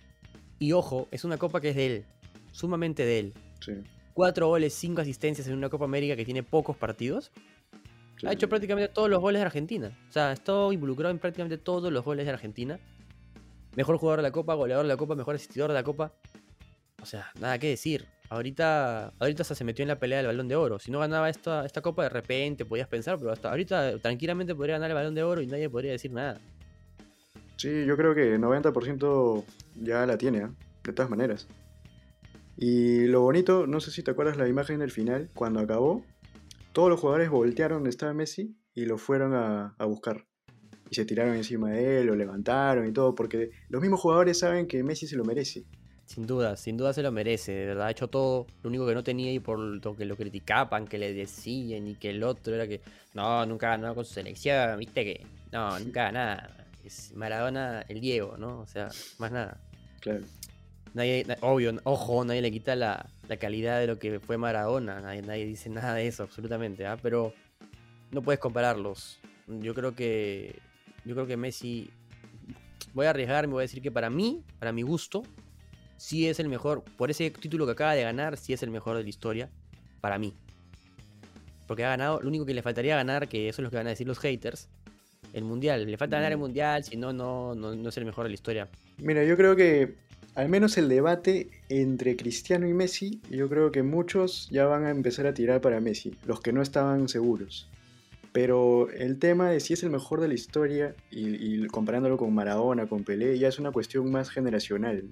Y 0.59 0.73
ojo, 0.73 1.07
es 1.09 1.23
una 1.23 1.37
copa 1.37 1.59
que 1.59 1.69
es 1.69 1.75
de 1.75 1.85
él, 1.87 2.05
sumamente 2.51 3.05
de 3.05 3.17
él. 3.19 3.33
Sí. 3.61 3.73
Cuatro 4.13 4.47
goles, 4.47 4.75
cinco 4.75 5.01
asistencias 5.01 5.47
en 5.47 5.55
una 5.55 5.69
Copa 5.69 5.85
América 5.85 6.15
que 6.15 6.23
tiene 6.23 6.43
pocos 6.43 6.77
partidos. 6.77 7.31
sí, 8.17 8.27
Ha 8.27 8.33
hecho 8.33 8.47
prácticamente 8.47 8.93
todos 8.93 9.09
los 9.09 9.19
goles 9.19 9.39
de 9.39 9.47
Argentina. 9.47 9.97
O 10.07 10.13
sea, 10.13 10.29
ha 10.29 10.33
estado 10.33 10.71
involucrado 10.71 11.09
en 11.09 11.17
prácticamente 11.17 11.57
todos 11.57 11.91
los 11.91 12.05
goles 12.05 12.27
de 12.27 12.31
Argentina. 12.31 12.79
Mejor 13.75 13.97
jugador 13.97 14.19
de 14.19 14.23
la 14.23 14.31
Copa, 14.31 14.53
goleador 14.53 14.85
de 14.85 14.89
la 14.89 14.97
Copa, 14.97 15.15
mejor 15.15 15.35
asistidor 15.35 15.69
de 15.69 15.75
la 15.75 15.83
Copa. 15.83 16.13
O 17.01 17.05
sea, 17.05 17.31
nada 17.39 17.57
que 17.59 17.69
decir. 17.69 18.05
Ahorita, 18.29 19.13
ahorita 19.19 19.43
se 19.43 19.63
metió 19.63 19.83
en 19.83 19.89
la 19.89 19.99
pelea 19.99 20.19
del 20.19 20.27
Balón 20.27 20.47
de 20.47 20.55
Oro. 20.55 20.79
Si 20.79 20.89
no 20.89 20.99
ganaba 20.99 21.29
esta, 21.29 21.65
esta 21.65 21.81
Copa, 21.81 22.03
de 22.03 22.09
repente 22.09 22.65
podías 22.65 22.87
pensar, 22.87 23.17
pero 23.19 23.31
hasta 23.31 23.49
ahorita 23.49 23.99
tranquilamente 23.99 24.55
podría 24.55 24.75
ganar 24.75 24.91
el 24.91 24.95
Balón 24.95 25.13
de 25.13 25.23
Oro 25.23 25.41
y 25.41 25.47
nadie 25.47 25.69
podría 25.69 25.91
decir 25.91 26.11
nada. 26.11 26.39
Sí, 27.57 27.85
yo 27.85 27.95
creo 27.95 28.15
que 28.15 28.37
90% 28.39 29.43
ya 29.81 30.05
la 30.05 30.17
tiene, 30.17 30.43
¿ah? 30.43 30.53
de 30.83 30.93
todas 30.93 31.09
maneras. 31.09 31.47
Y 32.57 33.05
lo 33.07 33.21
bonito, 33.21 33.67
no 33.67 33.79
sé 33.79 33.91
si 33.91 34.03
te 34.03 34.11
acuerdas 34.11 34.37
la 34.37 34.47
imagen 34.47 34.79
del 34.79 34.91
final, 34.91 35.29
cuando 35.33 35.59
acabó, 35.59 36.03
todos 36.71 36.89
los 36.89 36.99
jugadores 36.99 37.29
voltearon 37.29 37.77
donde 37.77 37.89
estaba 37.89 38.13
Messi 38.13 38.55
y 38.73 38.85
lo 38.85 38.97
fueron 38.97 39.33
a, 39.33 39.75
a 39.77 39.85
buscar. 39.85 40.25
Y 40.93 40.95
se 40.95 41.05
tiraron 41.05 41.35
encima 41.35 41.71
de 41.71 42.01
él, 42.01 42.05
lo 42.05 42.15
levantaron 42.15 42.87
y 42.87 42.91
todo, 42.91 43.15
porque 43.15 43.49
los 43.69 43.81
mismos 43.81 43.99
jugadores 43.99 44.37
saben 44.37 44.67
que 44.67 44.83
Messi 44.83 45.07
se 45.07 45.15
lo 45.15 45.25
merece. 45.25 45.63
Sin 46.05 46.27
duda, 46.27 46.55
sin 46.55 46.77
duda 46.77 46.93
se 46.93 47.01
lo 47.01 47.11
merece, 47.11 47.51
de 47.51 47.65
verdad 47.65 47.87
ha 47.87 47.89
hecho 47.89 48.09
todo, 48.09 48.45
lo 48.61 48.69
único 48.69 48.85
que 48.85 48.93
no 48.93 49.03
tenía 49.03 49.33
y 49.33 49.39
por 49.39 49.57
lo 49.57 49.95
que 49.97 50.05
lo 50.05 50.15
criticaban, 50.15 50.85
que 50.85 50.99
le 50.99 51.11
decían 51.11 51.87
y 51.87 51.95
que 51.95 52.11
el 52.11 52.21
otro 52.21 52.53
era 52.53 52.67
que 52.67 52.79
no, 53.15 53.43
nunca 53.47 53.69
ganó 53.69 53.95
con 53.95 54.05
su 54.05 54.13
selección, 54.13 54.77
viste 54.77 55.03
que 55.03 55.25
no, 55.51 55.79
nunca 55.79 56.11
nada, 56.11 56.55
es 56.85 57.11
Maradona 57.15 57.83
el 57.89 57.99
Diego, 57.99 58.37
¿no? 58.37 58.59
O 58.59 58.67
sea, 58.67 58.89
más 59.17 59.31
nada. 59.31 59.59
Claro. 59.99 60.21
Nadie, 60.93 61.23
na- 61.25 61.37
obvio, 61.41 61.73
ojo, 61.85 62.23
nadie 62.23 62.43
le 62.43 62.51
quita 62.51 62.75
la, 62.75 63.09
la 63.27 63.37
calidad 63.37 63.79
de 63.79 63.87
lo 63.87 63.97
que 63.97 64.19
fue 64.19 64.37
Maradona, 64.37 65.01
nadie, 65.01 65.23
nadie 65.23 65.47
dice 65.47 65.71
nada 65.71 65.95
de 65.95 66.05
eso, 66.05 66.21
absolutamente, 66.21 66.85
¿ah? 66.85 66.99
Pero 67.01 67.33
no 68.11 68.21
puedes 68.21 68.39
compararlos. 68.39 69.19
Yo 69.47 69.73
creo 69.73 69.93
que, 69.95 70.59
yo 71.05 71.13
creo 71.15 71.27
que 71.27 71.37
Messi, 71.37 71.89
voy 72.93 73.05
a 73.05 73.11
arriesgarme, 73.11 73.53
voy 73.53 73.61
a 73.61 73.63
decir 73.63 73.81
que 73.81 73.91
para 73.91 74.09
mí, 74.09 74.43
para 74.59 74.71
mi 74.71 74.81
gusto, 74.81 75.23
sí 75.97 76.27
es 76.27 76.39
el 76.39 76.49
mejor, 76.49 76.83
por 76.97 77.09
ese 77.11 77.29
título 77.31 77.65
que 77.65 77.73
acaba 77.73 77.93
de 77.95 78.03
ganar, 78.03 78.37
sí 78.37 78.53
es 78.53 78.63
el 78.63 78.69
mejor 78.71 78.97
de 78.97 79.03
la 79.03 79.09
historia, 79.09 79.49
para 80.01 80.17
mí. 80.17 80.33
Porque 81.67 81.85
ha 81.85 81.89
ganado, 81.89 82.21
lo 82.21 82.27
único 82.27 82.45
que 82.45 82.53
le 82.53 82.61
faltaría 82.61 82.95
ganar, 82.95 83.27
que 83.27 83.47
eso 83.49 83.61
es 83.61 83.63
lo 83.63 83.69
que 83.69 83.77
van 83.77 83.87
a 83.87 83.91
decir 83.91 84.05
los 84.07 84.19
haters, 84.19 84.67
el 85.33 85.43
mundial. 85.45 85.85
Le 85.89 85.97
falta 85.97 86.17
ganar 86.17 86.31
el 86.33 86.37
Mm. 86.37 86.41
mundial, 86.41 86.83
si 86.83 86.97
no, 86.97 87.13
no, 87.13 87.55
no, 87.55 87.73
no 87.75 87.89
es 87.89 87.97
el 87.97 88.05
mejor 88.05 88.25
de 88.25 88.29
la 88.29 88.35
historia. 88.35 88.67
Mira, 88.97 89.23
yo 89.23 89.37
creo 89.37 89.55
que 89.55 89.95
al 90.35 90.49
menos 90.49 90.77
el 90.77 90.89
debate 90.89 91.49
entre 91.69 92.15
Cristiano 92.15 92.67
y 92.67 92.73
Messi, 92.73 93.21
yo 93.29 93.47
creo 93.49 93.71
que 93.71 93.81
muchos 93.83 94.49
ya 94.51 94.65
van 94.65 94.83
a 94.83 94.89
empezar 94.89 95.25
a 95.25 95.33
tirar 95.33 95.61
para 95.61 95.79
Messi, 95.79 96.15
los 96.25 96.41
que 96.41 96.51
no 96.51 96.61
estaban 96.61 97.07
seguros. 97.07 97.67
Pero 98.33 98.89
el 98.89 99.19
tema 99.19 99.51
de 99.51 99.59
si 99.59 99.73
es 99.73 99.83
el 99.83 99.91
mejor 99.91 100.19
de 100.19 100.27
la 100.27 100.33
historia 100.33 100.95
y, 101.11 101.65
comparándolo 101.67 102.17
con 102.17 102.33
Maradona, 102.33 102.87
con 102.87 103.03
Pelé, 103.03 103.37
ya 103.37 103.47
es 103.47 103.59
una 103.59 103.71
cuestión 103.71 104.11
más 104.11 104.31
generacional. 104.31 105.03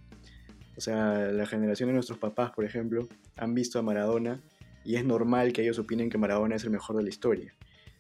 O 0.76 0.82
sea, 0.82 1.32
la 1.32 1.46
generación 1.46 1.90
de 1.90 1.94
nuestros 1.94 2.18
papás, 2.18 2.52
por 2.52 2.66
ejemplo, 2.66 3.08
han 3.38 3.54
visto 3.54 3.78
a 3.78 3.84
Maradona 3.84 4.42
y 4.84 4.96
es 4.96 5.06
normal 5.06 5.54
que 5.54 5.62
ellos 5.62 5.78
opinen 5.78 6.10
que 6.10 6.18
Maradona 6.18 6.56
es 6.56 6.64
el 6.64 6.72
mejor 6.72 6.98
de 6.98 7.04
la 7.04 7.10
historia. 7.10 7.54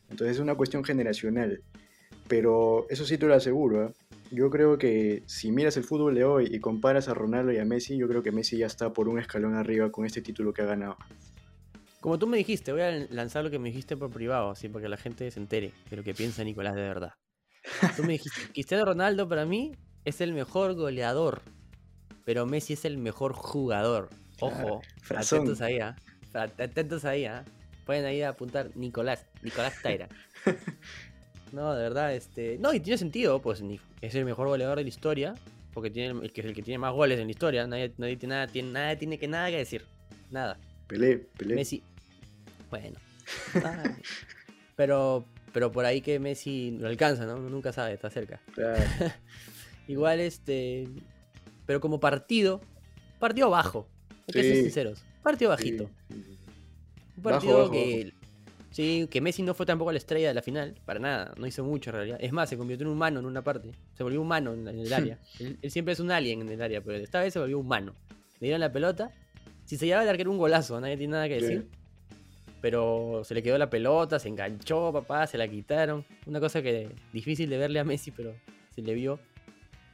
Entonces 0.10 0.38
es 0.38 0.42
una 0.42 0.56
cuestión 0.56 0.84
generacional. 0.84 1.62
Pero 2.28 2.88
eso 2.90 3.06
sí 3.06 3.20
te 3.20 3.28
lo 3.28 3.36
aseguro, 3.36 3.86
¿eh? 3.86 3.94
yo 4.32 4.50
creo 4.50 4.78
que 4.78 5.22
si 5.28 5.52
miras 5.52 5.78
el 5.78 5.84
fútbol 5.84 6.16
de 6.16 6.24
hoy 6.24 6.48
y 6.50 6.60
comparas 6.60 7.10
a 7.10 7.14
Ronaldo 7.14 7.52
y 7.52 7.58
a 7.58 7.66
Messi, 7.66 7.98
yo 7.98 8.08
creo 8.08 8.24
que 8.24 8.32
Messi 8.32 8.58
ya 8.58 8.66
está 8.66 8.94
por 8.94 9.10
un 9.10 9.20
escalón 9.20 9.56
arriba 9.56 9.92
con 9.92 10.06
este 10.06 10.22
título 10.22 10.54
que 10.54 10.62
ha 10.62 10.66
ganado. 10.66 10.98
Como 12.02 12.18
tú 12.18 12.26
me 12.26 12.38
dijiste, 12.38 12.72
voy 12.72 12.82
a 12.82 12.92
lanzar 13.12 13.44
lo 13.44 13.52
que 13.52 13.60
me 13.60 13.70
dijiste 13.70 13.96
por 13.96 14.10
privado, 14.10 14.50
así 14.50 14.68
para 14.68 14.84
que 14.84 14.90
la 14.90 14.98
gente 14.98 15.30
se 15.30 15.40
entere 15.40 15.72
de 15.90 15.96
lo 15.96 16.04
que 16.04 16.16
piensa 16.16 16.44
Nicolás 16.44 16.74
de 16.74 16.82
verdad. 16.82 17.14
Tú 17.96 18.04
me 18.04 18.14
dijiste, 18.14 18.42
Cristiano 18.54 18.86
Ronaldo 18.86 19.30
para 19.30 19.46
mí 19.46 19.72
es 20.04 20.20
el 20.20 20.34
mejor 20.34 20.74
goleador, 20.74 21.44
pero 22.26 22.48
Messi 22.48 22.74
es 22.74 22.86
el 22.86 22.98
mejor 22.98 23.34
jugador. 23.34 24.10
Ojo, 24.40 24.82
atentos 25.16 25.62
ahí, 25.62 25.80
¿ah? 25.80 25.96
Atentos 26.34 27.06
ahí, 27.06 27.26
¿ah? 27.26 27.46
Pueden 27.86 28.06
ahí 28.06 28.24
apuntar 28.24 28.76
Nicolás, 28.76 29.28
Nicolás 29.44 29.80
Taira. 29.82 30.10
No, 31.52 31.76
de 31.76 31.84
verdad, 31.84 32.16
este. 32.16 32.58
No, 32.60 32.74
y 32.74 32.80
tiene 32.80 32.98
sentido, 32.98 33.42
pues 33.42 33.62
es 34.00 34.16
el 34.16 34.24
mejor 34.24 34.48
goleador 34.48 34.78
de 34.78 34.84
la 34.84 34.90
historia, 34.90 35.34
porque 35.74 35.90
tiene 35.90 36.18
el 36.24 36.32
que 36.32 36.40
es 36.40 36.48
el 36.48 36.54
que 36.54 36.62
tiene 36.62 36.78
más 36.78 36.94
goles 36.94 37.20
en 37.20 37.26
la 37.26 37.32
historia. 37.32 37.68
Nadie, 37.68 37.94
nadie 37.98 38.16
tiene 38.16 38.36
nada, 38.36 38.48
tiene 38.48 38.72
nada, 38.72 38.96
tiene 38.96 39.20
que 39.20 39.28
nada 39.28 39.50
que 39.50 39.58
decir. 39.58 39.84
Nada. 40.30 40.58
Pelé, 40.92 41.20
Pelé. 41.38 41.56
Messi. 41.56 41.82
Bueno. 42.70 43.00
Ay. 43.64 43.96
pero, 44.76 45.26
pero 45.54 45.72
por 45.72 45.86
ahí 45.86 46.02
que 46.02 46.20
Messi 46.20 46.72
lo 46.72 46.90
alcanza, 46.90 47.26
¿no? 47.26 47.38
Nunca 47.38 47.72
sabe, 47.72 47.94
está 47.94 48.10
cerca. 48.10 48.42
Claro. 48.54 48.84
Igual, 49.88 50.20
este. 50.20 50.90
Pero 51.66 51.80
como 51.80 52.02
partido, 52.02 52.60
partido 53.20 53.50
bajo. 53.50 53.88
Hay 54.28 54.34
que 54.34 54.44
ser 54.44 54.56
sinceros. 54.58 55.04
Partido 55.24 55.52
bajito. 55.52 55.90
sí, 56.10 56.24
sí. 56.26 56.38
Un 57.16 57.24
partido 57.24 57.58
bajo, 57.60 57.72
que. 57.72 58.14
Sí, 58.72 59.08
que 59.10 59.22
Messi 59.22 59.44
no 59.44 59.54
fue 59.54 59.66
tampoco 59.66 59.94
la 59.94 59.98
estrella 59.98 60.28
de 60.30 60.34
la 60.34 60.42
final, 60.42 60.76
para 60.86 61.00
nada, 61.00 61.34
no 61.38 61.48
hizo 61.48 61.64
mucho 61.64 61.90
en 61.92 61.96
realidad. 61.96 62.18
Es 62.22 62.34
más, 62.34 62.50
se 62.50 62.58
convirtió 62.58 62.86
en 62.86 62.94
humano 62.94 63.20
en 63.20 63.26
una 63.26 63.42
parte, 63.42 63.72
se 63.96 64.04
volvió 64.04 64.22
humano 64.22 64.54
en, 64.54 64.68
en 64.68 64.80
el 64.80 64.92
área. 64.92 65.20
él, 65.40 65.58
él 65.62 65.72
siempre 65.72 65.94
es 65.94 66.02
un 66.02 66.12
alien 66.12 66.42
en 66.42 66.50
el 66.50 66.62
área, 66.62 66.82
pero 66.82 66.98
esta 66.98 67.22
vez 67.22 67.32
se 67.32 67.40
volvió 67.40 67.60
humano. 67.60 67.96
Le 68.40 68.48
dieron 68.48 68.62
la 68.62 68.72
pelota, 68.72 69.12
si 69.72 69.78
se 69.78 69.86
llevaba 69.86 70.04
el 70.04 70.10
arquero 70.10 70.30
un 70.30 70.38
golazo, 70.38 70.82
nadie 70.82 70.98
tiene 70.98 71.14
nada 71.14 71.30
que 71.30 71.40
Sí. 71.40 71.46
decir. 71.46 71.68
Pero 72.60 73.22
se 73.24 73.34
le 73.34 73.42
quedó 73.42 73.58
la 73.58 73.70
pelota, 73.70 74.20
se 74.20 74.28
enganchó, 74.28 74.92
papá, 74.92 75.26
se 75.28 75.38
la 75.38 75.48
quitaron. 75.48 76.06
Una 76.26 76.42
cosa 76.42 76.62
que 76.62 76.90
difícil 77.14 77.50
de 77.50 77.58
verle 77.58 77.80
a 77.80 77.86
Messi, 77.86 78.12
pero 78.12 78.36
se 78.76 78.82
le 78.82 78.94
vio. 78.94 79.18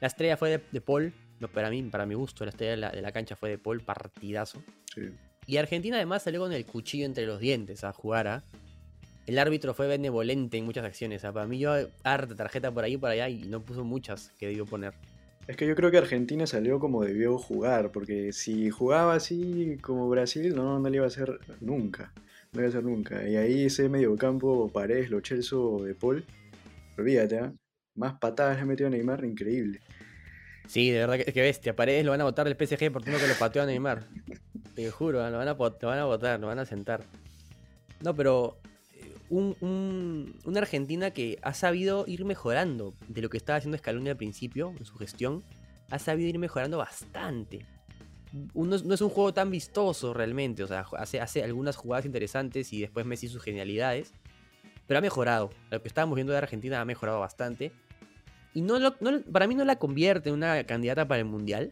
La 0.01 0.07
estrella 0.07 0.35
fue 0.35 0.49
de, 0.49 0.61
de 0.71 0.81
Paul, 0.81 1.13
no, 1.39 1.47
para 1.47 1.69
mí, 1.69 1.83
para 1.83 2.07
mi 2.07 2.15
gusto, 2.15 2.43
la 2.43 2.49
estrella 2.49 2.71
de 2.71 2.77
la, 2.77 2.89
de 2.89 3.01
la 3.03 3.11
cancha 3.11 3.35
fue 3.35 3.49
de 3.51 3.59
Paul, 3.59 3.81
partidazo. 3.81 4.63
Sí. 4.95 5.03
Y 5.45 5.57
Argentina 5.57 5.97
además 5.97 6.23
salió 6.23 6.39
con 6.39 6.51
el 6.53 6.65
cuchillo 6.65 7.05
entre 7.05 7.27
los 7.27 7.39
dientes 7.39 7.83
a 7.83 7.93
jugar 7.93 8.27
a. 8.27 8.43
El 9.27 9.37
árbitro 9.37 9.75
fue 9.75 9.85
benevolente 9.87 10.57
en 10.57 10.65
muchas 10.65 10.85
acciones. 10.85 11.23
¿ah? 11.23 11.31
Para 11.31 11.45
mí 11.45 11.59
yo 11.59 11.71
harta 12.03 12.35
tarjeta 12.35 12.71
por 12.71 12.83
ahí 12.83 12.93
y 12.93 12.97
por 12.97 13.11
allá 13.11 13.29
y 13.29 13.43
no 13.43 13.61
puso 13.61 13.83
muchas 13.83 14.31
que 14.39 14.47
debió 14.47 14.65
poner. 14.65 14.93
Es 15.47 15.55
que 15.55 15.65
yo 15.65 15.75
creo 15.75 15.89
que 15.89 15.97
Argentina 15.97 16.45
salió 16.45 16.77
como 16.79 17.03
debió 17.03 17.37
jugar, 17.37 17.91
porque 17.91 18.33
si 18.33 18.69
jugaba 18.69 19.13
así 19.13 19.77
como 19.81 20.09
Brasil, 20.09 20.53
no, 20.53 20.77
no 20.79 20.89
le 20.89 20.97
iba 20.97 21.05
a 21.05 21.07
hacer 21.07 21.39
nunca. 21.61 22.11
No 22.51 22.59
le 22.59 22.59
iba 22.59 22.65
a 22.65 22.69
hacer 22.69 22.83
nunca. 22.83 23.27
Y 23.27 23.37
ahí 23.37 23.65
ese 23.65 23.87
mediocampo, 23.87 24.69
Paredes, 24.69 25.09
Lo 25.09 25.21
Celso, 25.21 25.83
De 25.83 25.95
Paul, 25.95 26.25
olvídate, 26.97 27.39
¿ah? 27.39 27.53
más 27.95 28.15
patadas 28.19 28.57
le 28.57 28.63
ha 28.63 28.65
metido 28.65 28.89
Neymar, 28.89 29.23
increíble. 29.23 29.79
Sí, 30.67 30.91
de 30.91 30.99
verdad 30.99 31.17
que, 31.17 31.31
que 31.31 31.41
bestia. 31.41 31.75
Paredes 31.75 32.03
lo 32.03 32.11
van 32.11 32.21
a 32.21 32.25
votar 32.25 32.45
del 32.47 32.55
PSG 32.55 32.91
por 32.91 33.07
lo 33.07 33.17
que 33.17 33.27
lo 33.27 33.33
pateó 33.39 33.63
a 33.63 33.65
Neymar. 33.65 34.05
Te 34.75 34.91
juro, 34.91 35.19
lo 35.19 35.37
van 35.37 35.47
a, 35.47 35.53
lo 35.53 35.55
van 35.55 35.99
a 35.99 36.05
votar, 36.05 36.39
lo 36.39 36.47
van 36.47 36.59
a 36.59 36.65
sentar. 36.65 37.03
No, 38.03 38.13
pero 38.13 38.59
eh, 38.63 38.69
un, 39.29 39.55
un- 39.61 40.39
una 40.45 40.59
Argentina 40.59 41.11
que 41.11 41.37
ha 41.41 41.53
sabido 41.53 42.05
ir 42.07 42.23
mejorando 42.25 42.93
de 43.07 43.21
lo 43.21 43.29
que 43.29 43.37
estaba 43.37 43.57
haciendo 43.57 43.77
Scaloni 43.77 44.09
al 44.09 44.17
principio, 44.17 44.73
en 44.77 44.85
su 44.85 44.95
gestión, 44.95 45.43
ha 45.89 45.99
sabido 45.99 46.29
ir 46.29 46.39
mejorando 46.39 46.77
bastante. 46.77 47.65
Uno, 48.53 48.77
no 48.83 48.93
es 48.93 49.01
un 49.01 49.09
juego 49.09 49.33
tan 49.33 49.49
vistoso 49.51 50.13
realmente, 50.13 50.63
o 50.63 50.67
sea, 50.67 50.85
hace, 50.97 51.19
hace 51.21 51.43
algunas 51.43 51.75
jugadas 51.77 52.05
interesantes 52.05 52.71
y 52.73 52.81
después 52.81 53.05
Messi 53.05 53.27
sus 53.29 53.41
genialidades, 53.41 54.13
pero 54.85 54.97
ha 54.97 55.01
mejorado. 55.01 55.49
Lo 55.71 55.81
que 55.81 55.87
estábamos 55.87 56.15
viendo 56.15 56.31
de 56.33 56.37
Argentina 56.39 56.79
ha 56.81 56.85
mejorado 56.85 57.19
bastante. 57.19 57.71
Y 58.53 58.61
no, 58.61 58.79
lo- 58.79 58.95
no- 58.99 59.21
para 59.31 59.47
mí 59.47 59.55
no 59.55 59.63
la 59.65 59.77
convierte 59.77 60.29
en 60.29 60.35
una 60.35 60.63
candidata 60.65 61.07
para 61.07 61.19
el 61.19 61.25
Mundial, 61.25 61.71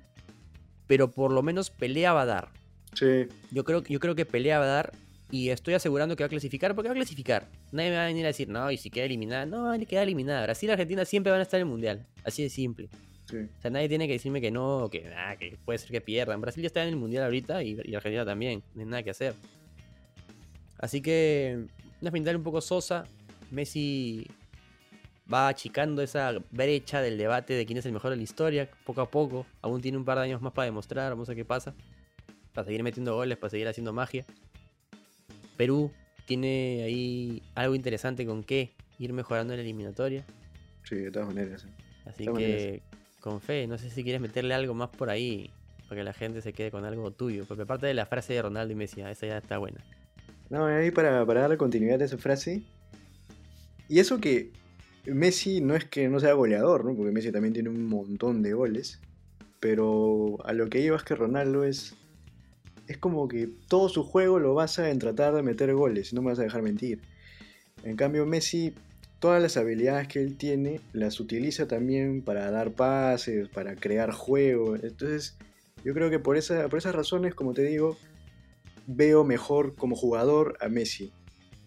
pero 0.88 1.12
por 1.12 1.32
lo 1.32 1.42
menos 1.44 1.70
pelea 1.70 2.14
va 2.14 2.22
a 2.22 2.26
dar. 2.26 2.50
Sí, 2.94 3.28
Yo 3.52 3.64
creo, 3.66 3.84
yo 3.84 4.00
creo 4.00 4.16
que 4.16 4.26
pelea 4.26 4.60
va 4.60 4.66
a 4.66 4.68
dar 4.70 4.92
y 5.32 5.50
estoy 5.50 5.74
asegurando 5.74 6.16
que 6.16 6.24
va 6.24 6.28
a 6.28 6.30
clasificar 6.30 6.76
porque 6.76 6.88
va 6.88 6.94
a 6.94 6.96
clasificar. 6.96 7.48
Nadie 7.72 7.90
me 7.90 7.96
va 7.96 8.04
a 8.04 8.08
venir 8.08 8.26
a 8.26 8.28
decir, 8.28 8.48
no, 8.48 8.70
y 8.72 8.78
si 8.78 8.90
queda 8.90 9.06
eliminada. 9.06 9.46
No, 9.46 9.76
ni 9.76 9.86
queda 9.86 10.04
eliminada. 10.04 10.44
Brasil 10.44 10.70
y 10.70 10.72
Argentina 10.72 11.04
siempre 11.06 11.32
van 11.32 11.40
a 11.40 11.44
estar 11.44 11.60
en 11.60 11.68
el 11.68 11.72
Mundial. 11.72 12.06
Así 12.24 12.44
de 12.44 12.50
simple. 12.50 12.90
sí. 13.30 13.38
O 13.38 13.62
sea, 13.62 13.72
nadie 13.72 13.90
tiene 13.90 14.08
que 14.08 14.14
decirme 14.14 14.40
que 14.40 14.52
no, 14.52 14.90
que, 14.92 15.12
ah, 15.16 15.36
que 15.38 15.58
puede 15.66 15.80
ser 15.80 15.92
que 15.92 16.02
pierdan. 16.02 16.42
Brasil 16.42 16.62
ya 16.62 16.68
está 16.68 16.84
en 16.84 16.90
el 16.90 16.96
Mundial 16.96 17.24
ahorita 17.24 17.64
y, 17.64 17.78
y 17.84 17.96
Argentina 17.96 18.24
también. 18.24 18.64
No 18.76 18.82
hay 18.82 18.88
nada 18.88 19.04
que 19.04 19.10
hacer. 19.10 19.34
Así 20.78 21.02
que 21.02 21.66
una 22.02 22.12
final 22.12 22.36
un 22.36 22.44
poco 22.44 22.62
sosa. 22.62 23.06
Messi 23.52 24.28
va 25.32 25.48
achicando 25.48 26.02
esa 26.02 26.34
brecha 26.52 27.02
del 27.02 27.18
debate 27.18 27.54
de 27.54 27.66
quién 27.66 27.78
es 27.78 27.86
el 27.86 27.94
mejor 27.94 28.12
de 28.12 28.18
la 28.18 28.24
historia, 28.24 28.70
poco 28.86 29.02
a 29.02 29.10
poco. 29.10 29.46
Aún 29.62 29.82
tiene 29.82 29.98
un 29.98 30.06
par 30.06 30.18
de 30.18 30.26
años 30.26 30.42
más 30.42 30.54
para 30.54 30.66
demostrar, 30.66 31.12
vamos 31.12 31.28
a 31.28 31.32
ver 31.32 31.38
qué 31.38 31.46
pasa. 31.46 31.74
Para 32.54 32.66
seguir 32.66 32.84
metiendo 32.84 33.16
goles, 33.16 33.38
para 33.38 33.50
seguir 33.50 33.68
haciendo 33.68 33.92
magia. 33.92 34.26
Perú 35.56 35.92
tiene 36.26 36.84
ahí 36.84 37.44
algo 37.56 37.76
interesante 37.76 38.26
con 38.26 38.44
qué 38.44 38.72
ir 39.00 39.14
mejorando 39.14 39.54
en 39.54 39.60
la 39.60 39.64
eliminatoria. 39.64 40.26
Sí, 40.84 40.96
de 40.96 41.12
todas 41.12 41.28
maneras. 41.28 41.62
sí. 41.62 41.68
Así 42.06 42.26
que 42.26 42.84
con 43.20 43.42
fe, 43.42 43.66
no 43.66 43.78
sé 43.80 43.90
si 43.90 44.04
quieres 44.04 44.22
meterle 44.22 44.54
algo 44.54 44.76
más 44.76 44.90
por 44.90 45.10
ahí 45.10 45.50
para 45.90 46.02
que 46.02 46.04
la 46.04 46.14
gente 46.14 46.42
se 46.42 46.54
quede 46.54 46.72
con 46.72 46.86
algo 46.86 47.12
tuyo. 47.12 47.46
Porque 47.48 47.64
aparte 47.64 47.88
de 47.88 47.94
la 47.94 48.06
frase 48.06 48.34
de 48.34 48.42
Ronaldo 48.42 48.74
y 48.74 48.76
Messi, 48.76 49.02
ah, 49.02 49.12
esa 49.12 49.26
ya 49.26 49.38
está 49.38 49.58
buena. 49.58 49.84
No, 50.50 50.66
ahí 50.66 50.92
para, 50.92 51.26
para 51.26 51.42
darle 51.42 51.58
continuidad 51.58 52.02
a 52.02 52.06
esa 52.06 52.18
frase. 52.18 52.64
Y 53.88 54.00
eso 54.00 54.20
que 54.20 54.52
Messi 55.06 55.62
no 55.62 55.76
es 55.76 55.86
que 55.86 56.08
no 56.08 56.20
sea 56.20 56.34
goleador, 56.34 56.86
¿no? 56.86 56.96
Porque 56.96 57.12
Messi 57.12 57.32
también 57.32 57.54
tiene 57.54 57.70
un 57.70 57.86
montón 57.86 58.42
de 58.42 58.54
goles. 58.54 59.00
Pero 59.60 60.38
a 60.46 60.54
lo 60.54 60.70
que 60.70 60.82
iba 60.82 60.96
es 60.96 61.04
que 61.04 61.16
Ronaldo 61.16 61.64
es. 61.64 61.96
Es 62.88 62.98
como 62.98 63.28
que 63.28 63.50
todo 63.68 63.90
su 63.90 64.04
juego 64.04 64.40
lo 64.40 64.54
basa 64.54 64.90
en 64.90 65.00
tratar 65.00 65.34
de 65.34 65.44
meter 65.44 65.74
goles, 65.74 66.14
no 66.14 66.22
me 66.22 66.30
vas 66.30 66.40
a 66.40 66.44
dejar 66.44 66.62
mentir. 66.62 67.02
En 67.84 67.96
cambio, 67.96 68.26
Messi, 68.26 68.74
todas 69.20 69.42
las 69.42 69.58
habilidades 69.58 70.08
que 70.08 70.20
él 70.20 70.38
tiene, 70.38 70.82
las 70.94 71.20
utiliza 71.20 71.68
también 71.68 72.22
para 72.22 72.52
dar 72.52 72.72
pases, 72.72 73.48
para 73.50 73.76
crear 73.76 74.12
juego. 74.12 74.76
Entonces, 74.76 75.38
yo 75.84 75.94
creo 75.94 76.10
que 76.10 76.20
por, 76.20 76.38
esa, 76.38 76.68
por 76.70 76.80
esas 76.80 76.96
razones, 76.96 77.36
como 77.36 77.54
te 77.54 77.64
digo, 77.64 77.98
veo 78.88 79.24
mejor 79.24 79.76
como 79.76 79.96
jugador 79.96 80.58
a 80.62 80.70
Messi. 80.70 81.12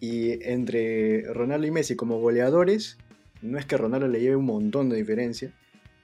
Y 0.01 0.45
entre 0.49 1.23
Ronaldo 1.33 1.67
y 1.67 1.71
Messi 1.71 1.97
como 1.97 2.21
goleadores, 2.21 2.99
no 3.43 3.59
es 3.59 3.67
que 3.67 3.77
Ronaldo 3.77 4.09
le 4.09 4.21
lleve 4.21 4.37
un 4.37 4.45
montón 4.45 4.89
de 4.89 4.97
diferencia, 4.97 5.53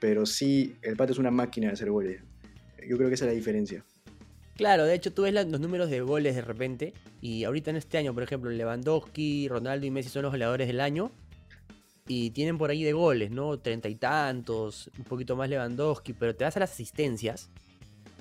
pero 0.01 0.27
sí, 0.27 0.77
el 0.83 0.97
pato 0.97 1.13
es 1.13 1.19
una 1.19 1.31
máquina 1.31 1.69
de 1.69 1.73
hacer 1.75 1.91
goles. 1.91 2.21
Yo 2.87 2.97
creo 2.97 3.09
que 3.09 3.15
esa 3.15 3.25
es 3.25 3.31
la 3.31 3.37
diferencia. 3.37 3.85
Claro, 4.57 4.85
de 4.85 4.95
hecho 4.95 5.13
tú 5.13 5.23
ves 5.23 5.35
los 5.35 5.61
números 5.61 5.91
de 5.91 6.01
goles 6.01 6.37
de 6.37 6.43
repente. 6.43 6.93
Y 7.21 7.45
ahorita 7.45 7.71
en 7.71 7.77
este 7.77 7.99
año, 7.99 8.15
por 8.15 8.23
ejemplo, 8.23 8.51
Lewandowski, 8.51 9.49
Ronaldo 9.49 9.87
y 9.87 9.91
Messi 9.91 10.11
son 10.11 10.23
los 10.23 10.33
goleadores 10.33 10.67
del 10.69 10.81
año. 10.81 11.11
Y 12.07 12.31
tienen 12.31 12.59
por 12.59 12.71
ahí 12.71 12.85
de 12.85 12.93
goles, 12.93 13.31
¿no? 13.31 13.59
Treinta 13.59 13.89
y 13.89 13.95
tantos, 13.95 14.91
un 14.99 15.05
poquito 15.05 15.37
más 15.37 15.49
Lewandowski. 15.49 16.13
Pero 16.13 16.37
te 16.37 16.45
vas 16.45 16.57
a 16.57 16.61
las 16.61 16.73
asistencias. 16.73 17.51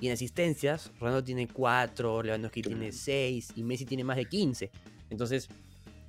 Y 0.00 0.08
en 0.08 0.14
asistencias, 0.14 0.90
Ronaldo 0.98 1.22
tiene 1.22 1.46
4, 1.46 2.22
Lewandowski 2.22 2.62
tiene 2.62 2.90
6 2.90 3.52
y 3.54 3.62
Messi 3.62 3.84
tiene 3.84 4.02
más 4.02 4.16
de 4.16 4.24
15. 4.24 4.70
Entonces, 5.10 5.48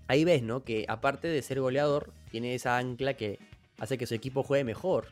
ahí 0.08 0.24
ves, 0.24 0.42
¿no? 0.42 0.64
Que 0.64 0.86
aparte 0.88 1.28
de 1.28 1.42
ser 1.42 1.60
goleador, 1.60 2.12
tiene 2.32 2.56
esa 2.56 2.78
ancla 2.78 3.16
que 3.16 3.40
hace 3.78 3.98
que 3.98 4.08
su 4.08 4.16
equipo 4.16 4.42
juegue 4.42 4.64
mejor. 4.64 5.08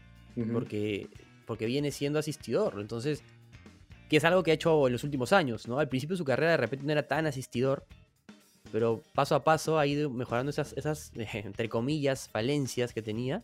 Porque, 0.52 1.10
porque 1.46 1.68
viene 1.68 1.92
siendo 1.92 2.18
asistidor. 2.18 2.80
Entonces, 2.80 3.24
que 4.10 4.18
es 4.18 4.24
algo 4.26 4.44
que 4.44 4.52
ha 4.52 4.54
hecho 4.54 4.86
en 4.88 4.94
los 4.94 5.04
últimos 5.04 5.34
años, 5.34 5.68
¿no? 5.68 5.80
Al 5.80 5.90
principio 5.90 6.14
de 6.16 6.18
su 6.20 6.26
carrera 6.26 6.52
de 6.52 6.58
repente 6.58 6.86
no 6.86 6.92
era 6.92 7.08
tan 7.08 7.26
asistidor. 7.26 7.86
Pero 8.72 9.04
paso 9.14 9.36
a 9.36 9.44
paso 9.44 9.78
ha 9.78 9.86
ido 9.86 10.10
mejorando 10.10 10.50
esas, 10.50 10.74
esas 10.74 11.12
entre 11.34 11.70
comillas, 11.70 12.30
falencias 12.30 12.94
que 12.94 13.02
tenía. 13.02 13.44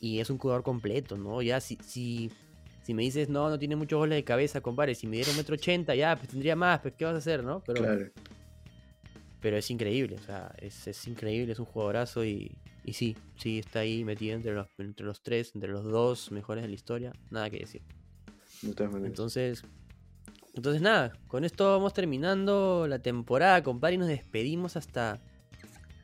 Y 0.00 0.20
es 0.20 0.28
un 0.30 0.38
jugador 0.38 0.62
completo, 0.62 1.16
¿no? 1.16 1.40
Ya 1.40 1.60
si, 1.60 1.78
si, 1.82 2.30
si 2.82 2.92
me 2.94 3.02
dices, 3.02 3.28
no, 3.30 3.48
no 3.48 3.58
tiene 3.58 3.76
muchos 3.76 3.98
goles 3.98 4.16
de 4.16 4.24
cabeza, 4.24 4.60
compadre, 4.60 4.94
si 4.94 5.06
me 5.06 5.16
diera 5.16 5.30
un 5.30 5.36
metro 5.38 5.54
ochenta, 5.54 5.94
ya, 5.94 6.14
pues 6.16 6.28
tendría 6.28 6.56
más, 6.56 6.80
pues 6.80 6.94
¿qué 6.98 7.04
vas 7.06 7.14
a 7.14 7.18
hacer, 7.18 7.42
no? 7.42 7.62
Pero, 7.64 7.82
Claro. 7.82 8.10
pero 9.40 9.56
es 9.56 9.70
increíble, 9.70 10.16
o 10.16 10.22
sea, 10.22 10.54
es, 10.58 10.86
es 10.88 11.06
increíble, 11.06 11.52
es 11.52 11.58
un 11.58 11.64
jugadorazo 11.64 12.22
y, 12.22 12.52
y 12.84 12.92
sí, 12.92 13.16
sí, 13.36 13.60
está 13.60 13.78
ahí 13.80 14.04
metido 14.04 14.36
entre 14.36 14.52
los, 14.52 14.66
entre 14.76 15.06
los 15.06 15.22
tres, 15.22 15.52
entre 15.54 15.70
los 15.70 15.84
dos 15.84 16.30
mejores 16.32 16.62
de 16.62 16.68
la 16.68 16.74
historia, 16.74 17.12
nada 17.30 17.48
que 17.48 17.60
decir. 17.60 17.80
De 18.62 18.72
todas 18.74 18.92
maneras. 18.92 19.10
Entonces, 19.10 19.62
entonces 20.54 20.80
nada, 20.82 21.12
con 21.28 21.44
esto 21.44 21.70
vamos 21.72 21.92
terminando 21.94 22.86
la 22.88 22.98
temporada, 23.00 23.62
compadre, 23.62 23.94
y 23.96 23.98
nos 23.98 24.08
despedimos 24.08 24.76
hasta... 24.76 25.20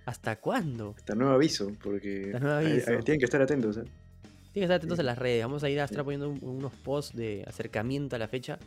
¿Hasta 0.06 0.36
cuándo? 0.36 0.94
Hasta 0.96 1.14
nuevo 1.14 1.34
aviso, 1.34 1.70
porque 1.84 2.30
Hasta 2.34 2.40
nuevo 2.40 2.56
aviso. 2.56 2.90
hay- 2.90 3.02
tienen 3.02 3.18
que 3.20 3.26
estar 3.26 3.40
atentos. 3.42 3.76
¿eh? 3.76 3.82
Tienen 3.82 4.52
que 4.52 4.60
estar 4.62 4.76
atentos 4.76 4.98
a 4.98 5.02
las 5.04 5.16
redes. 5.18 5.44
Vamos 5.44 5.62
a 5.62 5.70
ir 5.70 5.78
a 5.78 5.84
estar 5.84 6.02
poniendo 6.02 6.28
un- 6.30 6.40
unos 6.42 6.72
posts 6.74 7.14
de 7.16 7.44
acercamiento 7.46 8.16
a 8.16 8.18
la 8.18 8.26
fecha. 8.26 8.58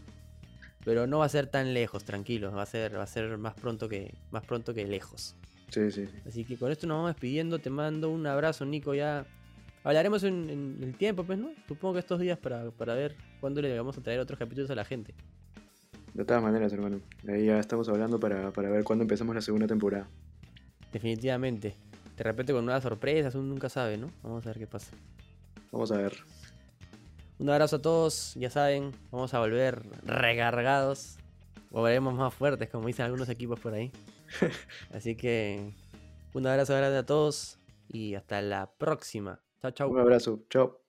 Pero 0.85 1.05
no 1.07 1.19
va 1.19 1.25
a 1.25 1.29
ser 1.29 1.47
tan 1.47 1.73
lejos, 1.73 2.05
tranquilos. 2.05 2.55
Va 2.55 2.61
a 2.61 2.65
ser, 2.65 2.95
va 2.97 3.03
a 3.03 3.07
ser 3.07 3.37
más 3.37 3.55
pronto 3.55 3.89
que, 3.89 4.13
más 4.31 4.45
pronto 4.45 4.73
que 4.73 4.85
lejos. 4.85 5.35
Sí, 5.69 5.91
sí, 5.91 6.05
sí. 6.05 6.13
Así 6.25 6.45
que 6.45 6.55
con 6.55 6.71
esto 6.71 6.87
nos 6.87 6.97
vamos 6.97 7.09
despidiendo. 7.11 7.59
Te 7.59 7.69
mando 7.69 8.09
un 8.09 8.25
abrazo, 8.27 8.63
Nico. 8.63 8.93
Ya 8.93 9.25
hablaremos 9.83 10.23
en, 10.23 10.49
en 10.49 10.83
el 10.83 10.95
tiempo, 10.95 11.23
pues, 11.23 11.37
¿no? 11.37 11.51
Supongo 11.67 11.93
que 11.93 11.99
estos 11.99 12.19
días 12.19 12.37
para, 12.37 12.71
para 12.71 12.93
ver 12.95 13.15
cuándo 13.39 13.61
le 13.61 13.77
vamos 13.77 13.97
a 13.97 14.01
traer 14.01 14.19
otros 14.19 14.39
capítulos 14.39 14.69
a 14.69 14.75
la 14.75 14.85
gente. 14.85 15.13
De 16.13 16.25
todas 16.25 16.43
maneras, 16.43 16.71
hermano. 16.71 16.99
Ahí 17.27 17.45
ya 17.45 17.59
estamos 17.59 17.89
hablando 17.89 18.19
para, 18.19 18.51
para 18.51 18.69
ver 18.69 18.83
cuándo 18.83 19.03
empezamos 19.03 19.33
la 19.33 19.41
segunda 19.41 19.65
temporada. 19.65 20.07
Definitivamente. 20.91 21.75
De 22.15 22.23
repente 22.23 22.53
con 22.53 22.65
nuevas 22.65 22.83
sorpresas, 22.83 23.33
uno 23.33 23.45
nunca 23.45 23.69
sabe, 23.69 23.97
¿no? 23.97 24.11
Vamos 24.21 24.45
a 24.45 24.49
ver 24.49 24.59
qué 24.59 24.67
pasa. 24.67 24.91
Vamos 25.71 25.91
a 25.91 25.97
ver. 25.97 26.13
Un 27.39 27.49
abrazo 27.49 27.77
a 27.77 27.81
todos, 27.81 28.35
ya 28.35 28.51
saben, 28.51 28.91
vamos 29.11 29.33
a 29.33 29.39
volver 29.39 29.81
recargados. 30.05 31.17
Volveremos 31.71 32.13
más 32.13 32.31
fuertes, 32.31 32.69
como 32.69 32.85
dicen 32.85 33.05
algunos 33.05 33.27
equipos 33.29 33.59
por 33.59 33.73
ahí. 33.73 33.91
Así 34.93 35.15
que 35.15 35.73
un 36.33 36.45
abrazo 36.45 36.75
grande 36.75 36.99
a 36.99 37.05
todos 37.05 37.57
y 37.87 38.13
hasta 38.13 38.39
la 38.43 38.71
próxima. 38.77 39.39
Chao, 39.63 39.71
chao. 39.71 39.89
Un 39.89 39.97
abrazo. 39.99 40.45
Chao. 40.49 40.82